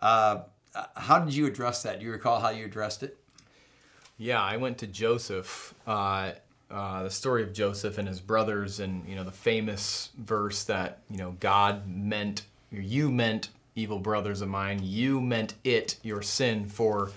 Uh, 0.00 0.40
how 0.96 1.18
did 1.18 1.34
you 1.34 1.46
address 1.46 1.82
that? 1.82 2.00
Do 2.00 2.06
you 2.06 2.12
recall 2.12 2.40
how 2.40 2.50
you 2.50 2.64
addressed 2.64 3.02
it? 3.02 3.18
Yeah, 4.18 4.42
I 4.42 4.56
went 4.56 4.78
to 4.78 4.86
Joseph, 4.86 5.74
uh, 5.86 6.32
uh, 6.70 7.02
the 7.04 7.10
story 7.10 7.42
of 7.42 7.52
Joseph 7.52 7.98
and 7.98 8.08
his 8.08 8.20
brothers, 8.20 8.80
and 8.80 9.06
you 9.08 9.14
know 9.14 9.24
the 9.24 9.30
famous 9.30 10.10
verse 10.18 10.64
that 10.64 11.00
you 11.10 11.18
know 11.18 11.36
God 11.40 11.86
meant, 11.88 12.42
you 12.70 13.10
meant 13.10 13.50
evil 13.74 13.98
brothers 13.98 14.40
of 14.40 14.48
mine, 14.48 14.80
you 14.82 15.20
meant 15.20 15.54
it, 15.64 15.96
your 16.02 16.22
sin, 16.22 16.66
for 16.66 17.12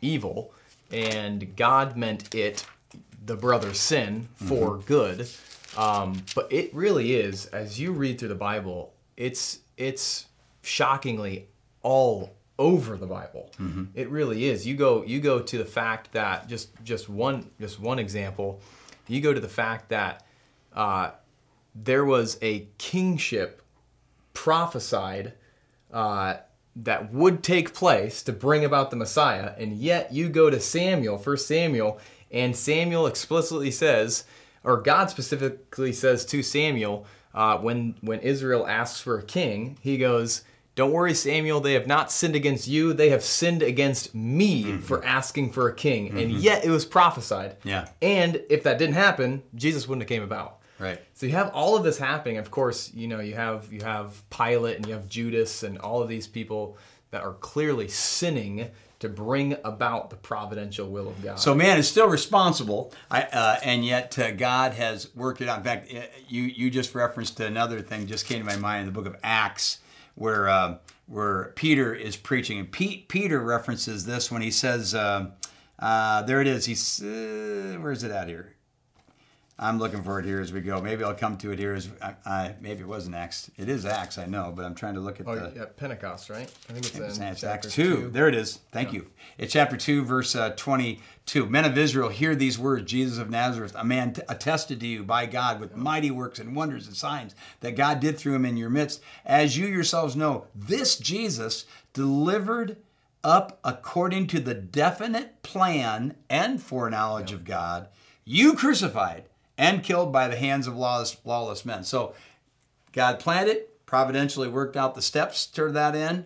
evil, 0.00 0.52
and 0.92 1.56
God 1.56 1.96
meant 1.96 2.34
it, 2.34 2.64
the 3.28 3.36
brother's 3.36 3.78
sin, 3.78 4.28
for 4.34 4.78
good. 4.78 5.28
Um, 5.76 6.24
but 6.34 6.52
it 6.52 6.74
really 6.74 7.14
is, 7.14 7.46
as 7.46 7.78
you 7.78 7.92
read 7.92 8.18
through 8.18 8.30
the 8.30 8.34
Bible, 8.34 8.92
it's 9.16 9.60
it's 9.76 10.26
shockingly 10.62 11.46
all 11.82 12.34
over 12.58 12.96
the 12.96 13.06
Bible. 13.06 13.50
It 13.94 14.08
really 14.10 14.46
is. 14.46 14.66
You 14.66 14.74
go 14.74 15.04
you 15.04 15.20
go 15.20 15.38
to 15.40 15.58
the 15.58 15.64
fact 15.64 16.12
that 16.12 16.48
just 16.48 16.70
just 16.82 17.08
one 17.08 17.50
just 17.60 17.78
one 17.78 18.00
example. 18.00 18.60
You 19.06 19.20
go 19.20 19.32
to 19.32 19.40
the 19.40 19.48
fact 19.48 19.90
that 19.90 20.24
uh, 20.74 21.12
there 21.74 22.04
was 22.04 22.38
a 22.42 22.66
kingship 22.78 23.62
prophesied 24.34 25.34
uh, 25.92 26.36
that 26.76 27.12
would 27.12 27.42
take 27.42 27.74
place 27.74 28.22
to 28.22 28.32
bring 28.32 28.64
about 28.64 28.90
the 28.90 28.96
Messiah, 28.96 29.52
and 29.58 29.72
yet 29.76 30.12
you 30.12 30.28
go 30.28 30.50
to 30.50 30.60
Samuel, 30.60 31.18
First 31.18 31.46
Samuel, 31.46 31.98
and 32.30 32.54
Samuel 32.54 33.06
explicitly 33.06 33.70
says, 33.70 34.24
or 34.64 34.78
God 34.78 35.10
specifically 35.10 35.92
says 35.92 36.24
to 36.26 36.42
Samuel, 36.42 37.06
uh, 37.34 37.58
when 37.58 37.94
when 38.00 38.20
Israel 38.20 38.66
asks 38.66 39.00
for 39.00 39.18
a 39.18 39.22
king, 39.22 39.78
he 39.80 39.98
goes, 39.98 40.42
"Don't 40.74 40.92
worry, 40.92 41.14
Samuel. 41.14 41.60
They 41.60 41.74
have 41.74 41.86
not 41.86 42.10
sinned 42.10 42.34
against 42.34 42.66
you. 42.66 42.92
They 42.92 43.10
have 43.10 43.22
sinned 43.22 43.62
against 43.62 44.14
me 44.14 44.78
for 44.78 45.04
asking 45.04 45.52
for 45.52 45.68
a 45.68 45.74
king." 45.74 46.18
And 46.18 46.32
yet 46.32 46.64
it 46.64 46.70
was 46.70 46.84
prophesied. 46.84 47.56
Yeah. 47.64 47.88
And 48.02 48.42
if 48.48 48.62
that 48.64 48.78
didn't 48.78 48.94
happen, 48.94 49.42
Jesus 49.54 49.86
wouldn't 49.86 50.02
have 50.02 50.08
came 50.08 50.22
about. 50.22 50.58
Right. 50.78 51.00
So 51.14 51.26
you 51.26 51.32
have 51.32 51.50
all 51.50 51.76
of 51.76 51.82
this 51.84 51.98
happening. 51.98 52.38
Of 52.38 52.50
course, 52.50 52.92
you 52.94 53.08
know 53.08 53.20
you 53.20 53.34
have 53.34 53.72
you 53.72 53.82
have 53.82 54.22
Pilate 54.30 54.76
and 54.76 54.86
you 54.86 54.94
have 54.94 55.08
Judas 55.08 55.62
and 55.62 55.78
all 55.78 56.02
of 56.02 56.08
these 56.08 56.26
people 56.26 56.78
that 57.10 57.22
are 57.22 57.34
clearly 57.34 57.88
sinning 57.88 58.70
to 59.00 59.08
bring 59.08 59.56
about 59.64 60.10
the 60.10 60.16
providential 60.16 60.88
will 60.88 61.08
of 61.08 61.22
God. 61.22 61.38
So 61.38 61.54
man 61.54 61.78
is 61.78 61.88
still 61.88 62.08
responsible, 62.08 62.92
I, 63.10 63.22
uh, 63.22 63.60
and 63.62 63.84
yet 63.84 64.18
uh, 64.18 64.32
God 64.32 64.72
has 64.74 65.14
worked 65.14 65.40
it 65.40 65.48
out. 65.48 65.58
In 65.58 65.64
fact, 65.64 65.94
uh, 65.94 66.00
you 66.28 66.42
you 66.42 66.70
just 66.70 66.94
referenced 66.94 67.38
another 67.40 67.80
thing 67.80 68.06
just 68.06 68.26
came 68.26 68.40
to 68.40 68.44
my 68.44 68.56
mind 68.56 68.80
in 68.80 68.86
the 68.86 68.92
book 68.92 69.06
of 69.06 69.16
Acts, 69.22 69.78
where 70.14 70.48
uh, 70.48 70.78
where 71.06 71.52
Peter 71.54 71.94
is 71.94 72.16
preaching, 72.16 72.58
and 72.58 72.70
Pete, 72.70 73.08
Peter 73.08 73.40
references 73.40 74.04
this 74.04 74.30
when 74.30 74.42
he 74.42 74.50
says, 74.50 74.94
uh, 74.94 75.30
uh, 75.78 76.22
"There 76.22 76.40
it 76.40 76.46
is." 76.46 76.66
He's 76.66 77.00
where 77.00 77.92
is 77.92 78.02
it 78.02 78.10
at 78.10 78.28
here? 78.28 78.54
I'm 79.60 79.80
looking 79.80 80.04
for 80.04 80.20
it 80.20 80.24
here 80.24 80.40
as 80.40 80.52
we 80.52 80.60
go. 80.60 80.80
Maybe 80.80 81.02
I'll 81.02 81.14
come 81.14 81.36
to 81.38 81.50
it 81.50 81.58
here 81.58 81.74
as 81.74 81.88
I, 82.00 82.14
I 82.24 82.54
maybe 82.60 82.82
it 82.82 82.86
wasn't 82.86 83.16
Acts. 83.16 83.50
It 83.56 83.68
is 83.68 83.84
Acts, 83.84 84.16
I 84.16 84.26
know, 84.26 84.52
but 84.54 84.64
I'm 84.64 84.74
trying 84.76 84.94
to 84.94 85.00
look 85.00 85.18
at 85.18 85.26
oh, 85.26 85.34
the. 85.34 85.52
yeah, 85.56 85.64
Pentecost, 85.76 86.30
right? 86.30 86.48
I 86.68 86.72
think 86.72 86.86
it's 86.86 86.96
in 86.96 87.02
It's 87.02 87.18
Acts 87.18 87.40
chapter 87.40 87.68
2. 87.68 88.10
There 88.10 88.28
it 88.28 88.36
is. 88.36 88.60
Thank 88.70 88.92
you. 88.92 89.08
It's 89.36 89.52
chapter 89.52 89.76
2, 89.76 90.04
verse 90.04 90.36
uh, 90.36 90.50
22. 90.50 91.46
Men 91.46 91.64
of 91.64 91.76
Israel, 91.76 92.08
hear 92.08 92.36
these 92.36 92.56
words 92.56 92.88
Jesus 92.88 93.18
of 93.18 93.30
Nazareth, 93.30 93.74
a 93.76 93.84
man 93.84 94.12
t- 94.12 94.22
attested 94.28 94.78
to 94.78 94.86
you 94.86 95.02
by 95.02 95.26
God 95.26 95.58
with 95.58 95.74
mighty 95.74 96.12
works 96.12 96.38
and 96.38 96.54
wonders 96.54 96.86
and 96.86 96.94
signs 96.94 97.34
that 97.58 97.74
God 97.74 97.98
did 97.98 98.16
through 98.16 98.34
him 98.34 98.44
in 98.44 98.56
your 98.56 98.70
midst. 98.70 99.02
As 99.26 99.58
you 99.58 99.66
yourselves 99.66 100.14
know, 100.14 100.46
this 100.54 100.96
Jesus 100.96 101.66
delivered 101.92 102.76
up 103.24 103.58
according 103.64 104.28
to 104.28 104.38
the 104.38 104.54
definite 104.54 105.42
plan 105.42 106.14
and 106.30 106.62
foreknowledge 106.62 107.32
of 107.32 107.44
God, 107.44 107.88
you 108.24 108.54
crucified 108.54 109.24
and 109.58 109.82
killed 109.82 110.12
by 110.12 110.28
the 110.28 110.36
hands 110.36 110.66
of 110.66 110.76
lawless, 110.76 111.16
lawless 111.24 111.64
men. 111.64 111.84
So 111.84 112.14
God 112.92 113.18
planned 113.18 113.48
it, 113.48 113.84
providentially 113.84 114.48
worked 114.48 114.76
out 114.76 114.94
the 114.94 115.02
steps 115.02 115.44
to 115.46 115.70
that 115.72 115.94
end, 115.94 116.24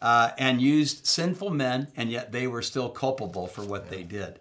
uh, 0.00 0.30
and 0.38 0.60
used 0.60 1.06
sinful 1.06 1.50
men, 1.50 1.88
and 1.96 2.10
yet 2.10 2.32
they 2.32 2.46
were 2.46 2.62
still 2.62 2.88
culpable 2.88 3.46
for 3.46 3.62
what 3.62 3.90
they 3.90 4.02
did. 4.02 4.40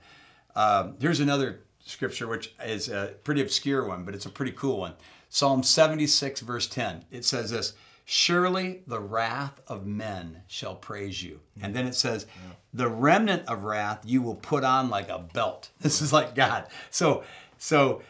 Um, 0.55 0.95
here's 0.99 1.19
another 1.19 1.61
scripture, 1.85 2.27
which 2.27 2.53
is 2.63 2.89
a 2.89 3.13
pretty 3.23 3.41
obscure 3.41 3.85
one, 3.85 4.05
but 4.05 4.15
it's 4.15 4.25
a 4.25 4.29
pretty 4.29 4.53
cool 4.53 4.79
one. 4.79 4.93
Psalm 5.29 5.63
76, 5.63 6.41
verse 6.41 6.67
10. 6.67 7.05
It 7.11 7.25
says 7.25 7.51
this 7.51 7.73
Surely 8.05 8.81
the 8.87 8.99
wrath 8.99 9.61
of 9.67 9.85
men 9.85 10.41
shall 10.47 10.75
praise 10.75 11.23
you. 11.23 11.39
And 11.61 11.73
then 11.73 11.87
it 11.87 11.95
says, 11.95 12.25
The 12.73 12.89
remnant 12.89 13.47
of 13.47 13.63
wrath 13.63 14.01
you 14.03 14.21
will 14.21 14.35
put 14.35 14.63
on 14.63 14.89
like 14.89 15.09
a 15.09 15.19
belt. 15.19 15.69
This 15.79 16.01
is 16.01 16.11
like 16.11 16.35
God. 16.35 16.67
So, 16.89 17.23
so 17.57 18.01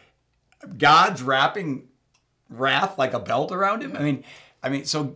God's 0.78 1.22
wrapping 1.22 1.88
wrath 2.48 2.98
like 2.98 3.14
a 3.14 3.18
belt 3.20 3.52
around 3.52 3.82
him. 3.82 3.96
I 3.96 4.02
mean, 4.02 4.24
I 4.62 4.68
mean, 4.68 4.84
so 4.84 5.14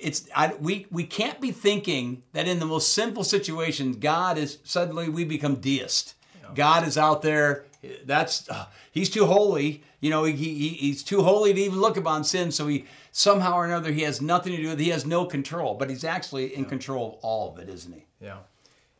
it's 0.00 0.28
I, 0.34 0.54
we 0.60 0.86
we 0.90 1.04
can't 1.04 1.40
be 1.40 1.50
thinking 1.50 2.22
that 2.32 2.46
in 2.46 2.58
the 2.58 2.66
most 2.66 2.94
simple 2.94 3.24
situations, 3.24 3.96
God 3.96 4.38
is 4.38 4.58
suddenly 4.64 5.08
we 5.08 5.24
become 5.24 5.56
deist. 5.56 6.14
God 6.54 6.86
is 6.86 6.96
out 6.96 7.22
there. 7.22 7.66
That's 8.04 8.48
uh, 8.48 8.66
he's 8.90 9.10
too 9.10 9.26
holy. 9.26 9.82
You 10.00 10.10
know, 10.10 10.24
he, 10.24 10.32
he 10.32 10.68
he's 10.68 11.02
too 11.02 11.22
holy 11.22 11.52
to 11.52 11.60
even 11.60 11.80
look 11.80 11.96
upon 11.96 12.24
sin. 12.24 12.50
So 12.50 12.66
he 12.68 12.86
somehow 13.12 13.54
or 13.54 13.64
another 13.64 13.92
he 13.92 14.02
has 14.02 14.22
nothing 14.22 14.56
to 14.56 14.62
do 14.62 14.68
with. 14.70 14.78
He 14.78 14.88
has 14.88 15.04
no 15.04 15.26
control, 15.26 15.74
but 15.74 15.90
he's 15.90 16.04
actually 16.04 16.54
in 16.54 16.64
control 16.64 17.08
of 17.08 17.14
all 17.22 17.52
of 17.52 17.58
it, 17.58 17.68
isn't 17.68 17.92
he? 17.92 18.06
Yeah. 18.20 18.38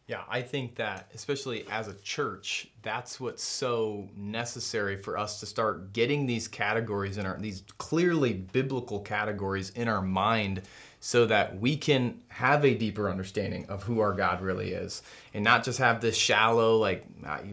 Yeah, 0.08 0.22
I 0.26 0.40
think 0.40 0.76
that, 0.76 1.10
especially 1.14 1.66
as 1.70 1.86
a 1.86 1.94
church, 1.96 2.68
that's 2.80 3.20
what's 3.20 3.44
so 3.44 4.08
necessary 4.16 5.02
for 5.02 5.18
us 5.18 5.38
to 5.40 5.46
start 5.46 5.92
getting 5.92 6.24
these 6.24 6.48
categories 6.48 7.18
in 7.18 7.26
our, 7.26 7.36
these 7.38 7.62
clearly 7.76 8.32
biblical 8.32 9.00
categories 9.00 9.68
in 9.76 9.86
our 9.86 10.00
mind 10.00 10.62
so 11.00 11.26
that 11.26 11.60
we 11.60 11.76
can 11.76 12.22
have 12.28 12.64
a 12.64 12.74
deeper 12.74 13.10
understanding 13.10 13.66
of 13.66 13.82
who 13.82 14.00
our 14.00 14.14
God 14.14 14.40
really 14.40 14.72
is. 14.72 15.02
And 15.34 15.44
not 15.44 15.62
just 15.62 15.78
have 15.78 16.00
this 16.00 16.16
shallow, 16.16 16.78
like, 16.78 17.04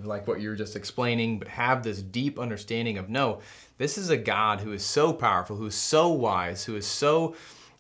like 0.06 0.26
what 0.26 0.40
you 0.40 0.48
were 0.48 0.56
just 0.56 0.78
explaining, 0.78 1.40
but 1.40 1.50
have 1.50 1.84
this 1.84 2.02
deep 2.02 2.40
understanding 2.40 2.98
of 2.98 3.10
no, 3.10 3.42
this 3.80 3.98
is 3.98 4.10
a 4.10 4.18
God 4.18 4.62
who 4.62 4.72
is 4.72 4.86
so 4.86 5.12
powerful, 5.12 5.58
who 5.58 5.66
is 5.66 5.76
so 5.76 6.08
wise, 6.08 6.64
who 6.64 6.78
is 6.78 6.88
so 6.88 7.36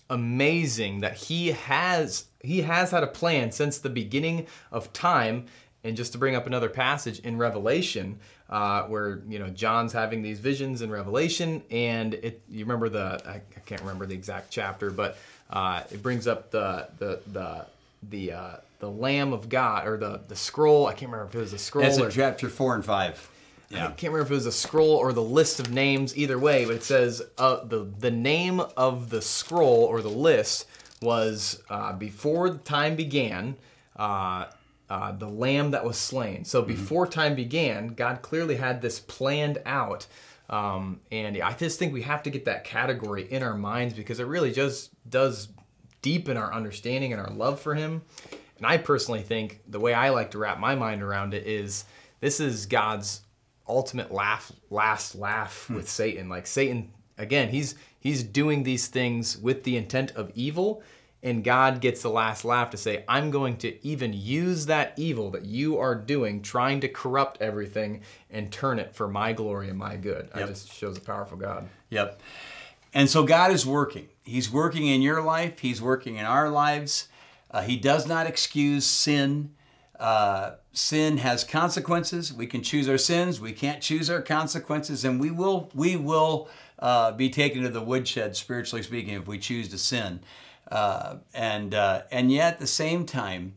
amazing 0.10 1.00
that 1.00 1.16
he 1.16 1.48
has 1.48 2.26
he 2.46 2.62
has 2.62 2.92
had 2.92 3.04
a 3.04 3.08
plan 3.08 3.52
since 3.52 3.78
the 3.80 3.90
beginning 3.90 4.48
of 4.72 4.92
time 4.94 5.46
and 5.84 5.96
just 5.96 6.12
to 6.14 6.18
bring 6.18 6.36
up 6.36 6.48
another 6.48 6.70
passage 6.70 7.20
in 7.20 7.38
revelation 7.38 8.20
uh, 8.50 8.84
where 8.84 9.22
you 9.28 9.40
know 9.40 9.48
john's 9.50 9.94
having 9.94 10.22
these 10.22 10.40
visions 10.40 10.82
in 10.82 10.90
revelation 10.90 11.62
and 11.72 12.14
it 12.16 12.42
you 12.50 12.64
remember 12.66 12.90
the 12.90 13.22
i, 13.26 13.36
I 13.36 13.60
can't 13.66 13.82
remember 13.82 14.06
the 14.06 14.16
exact 14.16 14.52
chapter 14.52 14.92
but 14.92 15.18
uh, 15.50 15.84
it 15.92 16.02
brings 16.02 16.28
up 16.28 16.52
the 16.52 16.88
the 17.00 17.20
the 17.32 17.66
the 18.10 18.32
uh, 18.32 18.56
the 18.80 18.90
lamb 18.90 19.34
of 19.34 19.50
god 19.50 19.88
or 19.88 19.98
the 19.98 20.22
the 20.28 20.36
scroll 20.36 20.88
i 20.88 20.94
can't 20.94 21.12
remember 21.12 21.30
if 21.30 21.36
it 21.36 21.40
was 21.40 21.54
a 21.54 21.58
scroll 21.58 21.86
That's 21.86 22.00
or 22.00 22.06
in 22.06 22.12
chapter 22.12 22.50
four 22.50 22.76
and 22.76 22.84
five. 22.86 23.30
Yeah. 23.70 23.86
I 23.86 23.88
can't 23.88 24.14
remember 24.14 24.22
if 24.22 24.32
it 24.32 24.36
was 24.36 24.46
a 24.46 24.52
scroll 24.52 24.92
or 24.92 25.12
the 25.12 25.24
list 25.24 25.60
of 25.60 25.72
names. 25.72 26.16
Either 26.16 26.38
way, 26.38 26.66
but 26.66 26.76
it 26.76 26.84
says 26.84 27.24
uh, 27.40 27.64
the 27.64 27.80
the 28.00 28.12
name 28.12 28.60
of 28.78 29.10
the 29.10 29.22
scroll 29.24 29.84
or 29.86 30.02
the 30.02 30.10
list 30.10 30.68
was 31.02 31.62
uh, 31.70 31.94
before 31.94 32.56
time 32.58 32.96
began. 32.96 33.56
Uh, 33.96 34.46
uh, 34.88 35.12
the 35.14 35.28
lamb 35.28 35.72
that 35.72 35.84
was 35.84 35.98
slain. 35.98 36.46
So 36.46 36.62
before 36.62 37.08
time 37.08 37.34
began, 37.34 37.88
God 37.88 38.22
clearly 38.22 38.56
had 38.56 38.84
this 38.84 39.00
planned 39.00 39.58
out. 39.66 40.06
Um, 40.48 41.00
and 41.12 41.42
I 41.42 41.54
just 41.54 41.80
think 41.80 41.92
we 41.92 42.04
have 42.04 42.22
to 42.24 42.30
get 42.30 42.46
that 42.46 42.66
category 42.66 43.24
in 43.32 43.42
our 43.42 43.56
minds 43.56 43.96
because 43.96 44.20
it 44.20 44.28
really 44.28 44.52
just 44.52 44.92
does 45.10 45.48
deepen 46.04 46.38
our 46.38 46.54
understanding 46.54 47.14
and 47.14 47.22
our 47.22 47.32
love 47.32 47.60
for 47.60 47.74
Him. 47.74 48.04
And 48.58 48.68
I 48.68 48.78
personally 48.78 49.24
think 49.24 49.62
the 49.68 49.80
way 49.80 49.94
I 49.94 50.10
like 50.10 50.32
to 50.32 50.38
wrap 50.38 50.60
my 50.60 50.76
mind 50.76 51.02
around 51.02 51.34
it 51.34 51.48
is 51.48 51.86
this 52.20 52.40
is 52.40 52.68
God's 52.68 53.22
ultimate 53.68 54.14
laugh, 54.14 54.52
last 54.70 55.16
laugh 55.16 55.68
with 55.70 55.90
Satan. 55.90 56.30
Like 56.30 56.46
Satan, 56.46 56.92
again, 57.18 57.50
he's 57.50 57.76
he's 58.00 58.24
doing 58.24 58.64
these 58.64 58.88
things 58.88 59.38
with 59.38 59.64
the 59.64 59.78
intent 59.78 60.12
of 60.12 60.32
evil, 60.36 60.84
and 61.24 61.44
God 61.44 61.82
gets 61.82 62.02
the 62.02 62.10
last 62.10 62.46
laugh 62.46 62.70
to 62.72 62.78
say, 62.78 63.04
"I'm 63.08 63.32
going 63.32 63.58
to 63.58 63.86
even 63.88 64.14
use 64.14 64.66
that 64.68 64.94
evil 64.98 65.32
that 65.32 65.46
you 65.46 65.78
are 65.80 65.96
doing, 65.96 66.42
trying 66.42 66.82
to 66.82 66.88
corrupt 66.88 67.42
everything, 67.42 68.02
and 68.30 68.52
turn 68.52 68.80
it 68.80 68.94
for 68.96 69.08
my 69.08 69.34
glory 69.34 69.70
and 69.70 69.78
my 69.78 69.96
good." 69.96 70.26
It 70.36 70.40
Yep. 70.40 70.48
just 70.50 70.74
shows 70.74 70.98
a 70.98 71.02
powerful 71.02 71.38
God. 71.38 71.68
Yep. 71.90 72.22
And 72.94 73.10
so 73.10 73.24
God 73.24 73.52
is 73.52 73.66
working. 73.66 74.08
He's 74.24 74.52
working 74.52 74.88
in 74.88 75.02
your 75.02 75.22
life. 75.22 75.60
He's 75.60 75.82
working 75.82 76.16
in 76.16 76.26
our 76.26 76.50
lives. 76.50 77.08
Uh, 77.52 77.62
he 77.62 77.76
does 77.78 78.06
not 78.08 78.28
excuse 78.28 78.86
sin. 78.86 79.52
Uh, 80.00 80.56
sin 80.74 81.18
has 81.18 81.44
consequences. 81.44 82.34
We 82.34 82.48
can 82.48 82.62
choose 82.62 82.90
our 82.90 82.98
sins. 82.98 83.40
We 83.40 83.54
can't 83.54 83.82
choose 83.82 84.10
our 84.10 84.22
consequences, 84.22 85.06
and 85.06 85.20
we 85.20 85.32
will 85.32 85.72
we 85.74 85.96
will 85.96 86.50
uh, 86.80 87.12
be 87.14 87.30
taken 87.30 87.64
to 87.64 87.70
the 87.70 87.82
woodshed, 87.82 88.36
spiritually 88.36 88.84
speaking, 88.84 89.14
if 89.14 89.28
we 89.28 89.38
choose 89.38 89.70
to 89.70 89.78
sin. 89.78 90.20
Uh, 90.70 91.18
and 91.34 91.74
uh, 91.74 92.04
and 92.12 92.32
yet 92.32 92.54
at 92.54 92.60
the 92.60 92.68
same 92.68 93.06
time, 93.06 93.54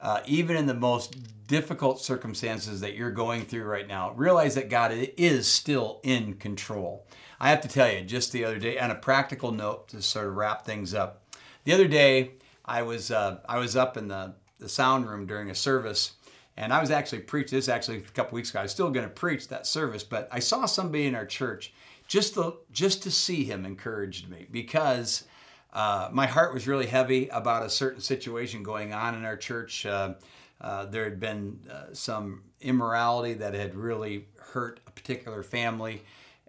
uh, 0.00 0.20
even 0.26 0.56
in 0.56 0.66
the 0.66 0.74
most 0.74 1.46
difficult 1.46 2.00
circumstances 2.00 2.80
that 2.80 2.94
you're 2.94 3.10
going 3.10 3.44
through 3.44 3.64
right 3.64 3.86
now, 3.86 4.12
realize 4.12 4.54
that 4.54 4.70
God 4.70 4.92
is 4.92 5.46
still 5.46 6.00
in 6.02 6.34
control. 6.34 7.06
I 7.38 7.50
have 7.50 7.60
to 7.62 7.68
tell 7.68 7.92
you, 7.92 8.00
just 8.02 8.32
the 8.32 8.44
other 8.44 8.58
day, 8.58 8.78
on 8.78 8.90
a 8.90 8.94
practical 8.94 9.52
note, 9.52 9.88
to 9.88 10.00
sort 10.00 10.28
of 10.28 10.36
wrap 10.36 10.64
things 10.64 10.94
up, 10.94 11.22
the 11.64 11.72
other 11.72 11.88
day 11.88 12.32
I 12.64 12.82
was 12.82 13.10
uh, 13.10 13.40
I 13.46 13.58
was 13.58 13.76
up 13.76 13.96
in 13.96 14.08
the, 14.08 14.34
the 14.58 14.68
sound 14.68 15.08
room 15.08 15.26
during 15.26 15.50
a 15.50 15.54
service, 15.54 16.12
and 16.56 16.72
I 16.72 16.80
was 16.80 16.90
actually 16.90 17.20
preaching. 17.20 17.56
This 17.56 17.68
actually 17.68 17.98
a 17.98 18.00
couple 18.00 18.36
weeks 18.36 18.50
ago. 18.50 18.60
I 18.60 18.62
was 18.62 18.72
still 18.72 18.90
going 18.90 19.06
to 19.06 19.12
preach 19.12 19.48
that 19.48 19.66
service, 19.66 20.04
but 20.04 20.28
I 20.30 20.38
saw 20.38 20.66
somebody 20.66 21.06
in 21.06 21.14
our 21.14 21.26
church 21.26 21.72
just 22.06 22.34
to 22.34 22.56
just 22.72 23.02
to 23.02 23.10
see 23.10 23.44
him 23.44 23.64
encouraged 23.64 24.28
me 24.28 24.46
because 24.50 25.24
uh, 25.72 26.08
my 26.12 26.26
heart 26.26 26.54
was 26.54 26.68
really 26.68 26.86
heavy 26.86 27.28
about 27.28 27.64
a 27.64 27.70
certain 27.70 28.00
situation 28.00 28.62
going 28.62 28.92
on 28.92 29.14
in 29.14 29.24
our 29.24 29.36
church. 29.36 29.84
Uh, 29.84 30.14
uh, 30.60 30.86
there 30.86 31.04
had 31.04 31.18
been 31.18 31.58
uh, 31.70 31.86
some 31.92 32.42
immorality 32.60 33.34
that 33.34 33.54
had 33.54 33.74
really 33.74 34.26
hurt 34.38 34.80
a 34.86 34.90
particular 34.92 35.42
family, 35.42 36.02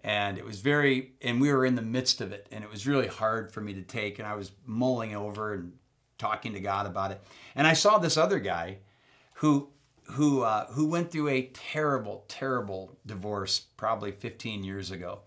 and 0.03 0.37
it 0.37 0.45
was 0.45 0.59
very, 0.59 1.13
and 1.21 1.41
we 1.41 1.51
were 1.51 1.65
in 1.65 1.75
the 1.75 1.81
midst 1.81 2.21
of 2.21 2.31
it, 2.31 2.47
and 2.51 2.63
it 2.63 2.69
was 2.69 2.85
really 2.85 3.07
hard 3.07 3.51
for 3.51 3.61
me 3.61 3.73
to 3.73 3.81
take. 3.81 4.19
And 4.19 4.27
I 4.27 4.35
was 4.35 4.51
mulling 4.65 5.15
over 5.15 5.53
and 5.53 5.73
talking 6.17 6.53
to 6.53 6.59
God 6.59 6.85
about 6.85 7.11
it, 7.11 7.21
and 7.55 7.67
I 7.67 7.73
saw 7.73 7.97
this 7.97 8.17
other 8.17 8.39
guy 8.39 8.77
who 9.35 9.69
who 10.11 10.43
uh, 10.43 10.67
who 10.67 10.87
went 10.87 11.11
through 11.11 11.29
a 11.29 11.49
terrible, 11.53 12.25
terrible 12.27 12.97
divorce 13.05 13.61
probably 13.77 14.11
15 14.11 14.63
years 14.63 14.91
ago. 14.91 15.19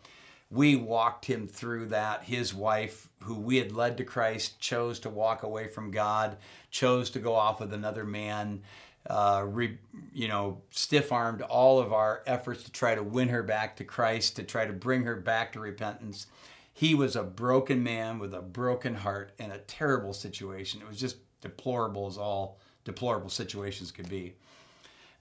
We 0.51 0.77
walked 0.77 1.27
him 1.27 1.46
through 1.46 1.87
that. 1.87 2.24
His 2.24 2.55
wife, 2.55 3.09
who 3.24 3.35
we 3.35 3.57
had 3.57 3.72
led 3.72 3.98
to 3.98 4.05
Christ, 4.05 4.59
chose 4.61 4.98
to 5.01 5.11
walk 5.11 5.42
away 5.42 5.66
from 5.66 5.90
God, 5.90 6.38
chose 6.70 7.11
to 7.11 7.18
go 7.18 7.35
off 7.35 7.61
with 7.61 7.72
another 7.74 8.05
man. 8.05 8.62
Uh, 9.09 9.44
re, 9.46 9.79
you 10.12 10.29
know, 10.29 10.61
stiff 10.70 11.12
armed 11.12 11.42
all 11.42 11.79
of 11.79 11.92
our 11.92 12.22
efforts 12.27 12.62
to 12.64 12.72
try 12.72 12.94
to 12.94 13.03
win 13.03 13.29
her 13.29 13.42
back 13.42 13.77
to 13.77 13.85
Christ, 13.85 14.37
to 14.37 14.42
try 14.42 14.66
to 14.66 14.72
bring 14.72 15.03
her 15.05 15.16
back 15.16 15.53
to 15.53 15.61
repentance. 15.61 16.27
He 16.78 16.94
was 16.94 17.16
a 17.16 17.24
broken 17.24 17.82
man 17.82 18.20
with 18.20 18.32
a 18.32 18.40
broken 18.40 18.94
heart 18.94 19.32
in 19.36 19.50
a 19.50 19.58
terrible 19.58 20.12
situation. 20.12 20.80
It 20.80 20.86
was 20.86 21.00
just 21.00 21.16
deplorable 21.40 22.06
as 22.06 22.16
all 22.16 22.60
deplorable 22.84 23.30
situations 23.30 23.90
could 23.90 24.08
be. 24.08 24.36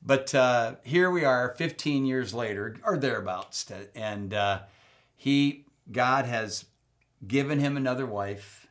But 0.05 0.35
uh, 0.35 0.75
here 0.83 1.09
we 1.09 1.25
are, 1.25 1.55
15 1.57 2.05
years 2.05 2.31
later, 2.31 2.75
or 2.83 2.95
thereabouts, 2.95 3.71
and 3.95 4.35
uh, 4.35 4.59
he, 5.15 5.65
God 5.91 6.25
has 6.25 6.65
given 7.27 7.59
him 7.59 7.75
another 7.75 8.05
wife, 8.05 8.67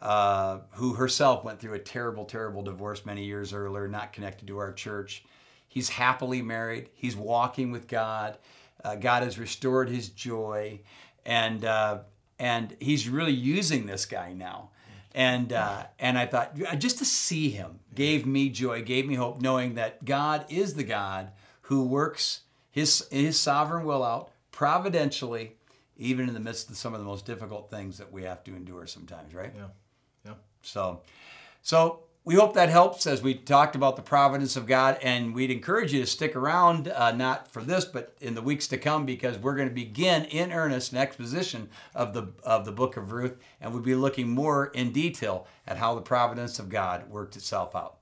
uh, 0.00 0.60
who 0.70 0.94
herself 0.94 1.44
went 1.44 1.60
through 1.60 1.74
a 1.74 1.78
terrible, 1.78 2.24
terrible 2.24 2.62
divorce 2.62 3.04
many 3.04 3.24
years 3.24 3.52
earlier, 3.52 3.88
not 3.88 4.14
connected 4.14 4.48
to 4.48 4.56
our 4.56 4.72
church. 4.72 5.22
He's 5.68 5.90
happily 5.90 6.40
married. 6.40 6.88
He's 6.94 7.14
walking 7.14 7.72
with 7.72 7.86
God. 7.88 8.38
Uh, 8.82 8.94
God 8.94 9.22
has 9.22 9.38
restored 9.38 9.90
his 9.90 10.08
joy, 10.08 10.80
and 11.26 11.62
uh, 11.66 11.98
and 12.38 12.74
he's 12.80 13.06
really 13.06 13.32
using 13.32 13.84
this 13.84 14.06
guy 14.06 14.32
now 14.32 14.70
and 15.16 15.50
uh, 15.54 15.84
and 15.98 16.18
I 16.18 16.26
thought 16.26 16.56
just 16.78 16.98
to 16.98 17.06
see 17.06 17.48
him 17.48 17.80
gave 17.94 18.26
me 18.26 18.50
joy, 18.50 18.82
gave 18.82 19.06
me 19.06 19.14
hope, 19.14 19.40
knowing 19.40 19.74
that 19.74 20.04
God 20.04 20.44
is 20.50 20.74
the 20.74 20.84
God 20.84 21.32
who 21.62 21.84
works 21.84 22.42
His 22.70 23.08
His 23.10 23.40
sovereign 23.40 23.86
will 23.86 24.04
out 24.04 24.30
providentially, 24.52 25.54
even 25.96 26.28
in 26.28 26.34
the 26.34 26.40
midst 26.40 26.70
of 26.70 26.76
some 26.76 26.92
of 26.92 27.00
the 27.00 27.06
most 27.06 27.24
difficult 27.24 27.70
things 27.70 27.96
that 27.96 28.12
we 28.12 28.24
have 28.24 28.44
to 28.44 28.54
endure 28.54 28.86
sometimes, 28.86 29.32
right? 29.34 29.52
Yeah, 29.56 29.68
yeah. 30.26 30.34
So, 30.60 31.00
so 31.62 32.00
we 32.26 32.34
hope 32.34 32.54
that 32.54 32.68
helps 32.68 33.06
as 33.06 33.22
we 33.22 33.34
talked 33.34 33.76
about 33.76 33.94
the 33.94 34.02
providence 34.02 34.56
of 34.56 34.66
God. 34.66 34.98
And 35.00 35.32
we'd 35.32 35.52
encourage 35.52 35.92
you 35.92 36.00
to 36.00 36.06
stick 36.06 36.34
around, 36.34 36.88
uh, 36.88 37.12
not 37.12 37.46
for 37.52 37.62
this, 37.62 37.84
but 37.84 38.16
in 38.20 38.34
the 38.34 38.42
weeks 38.42 38.66
to 38.68 38.78
come, 38.78 39.06
because 39.06 39.38
we're 39.38 39.54
going 39.54 39.68
to 39.68 39.74
begin 39.74 40.24
in 40.24 40.52
earnest 40.52 40.90
an 40.90 40.98
exposition 40.98 41.68
of 41.94 42.14
the, 42.14 42.32
of 42.42 42.64
the 42.64 42.72
book 42.72 42.96
of 42.96 43.12
Ruth. 43.12 43.38
And 43.60 43.72
we'll 43.72 43.80
be 43.80 43.94
looking 43.94 44.28
more 44.28 44.66
in 44.66 44.90
detail 44.90 45.46
at 45.68 45.76
how 45.76 45.94
the 45.94 46.00
providence 46.00 46.58
of 46.58 46.68
God 46.68 47.08
worked 47.08 47.36
itself 47.36 47.76
out. 47.76 47.95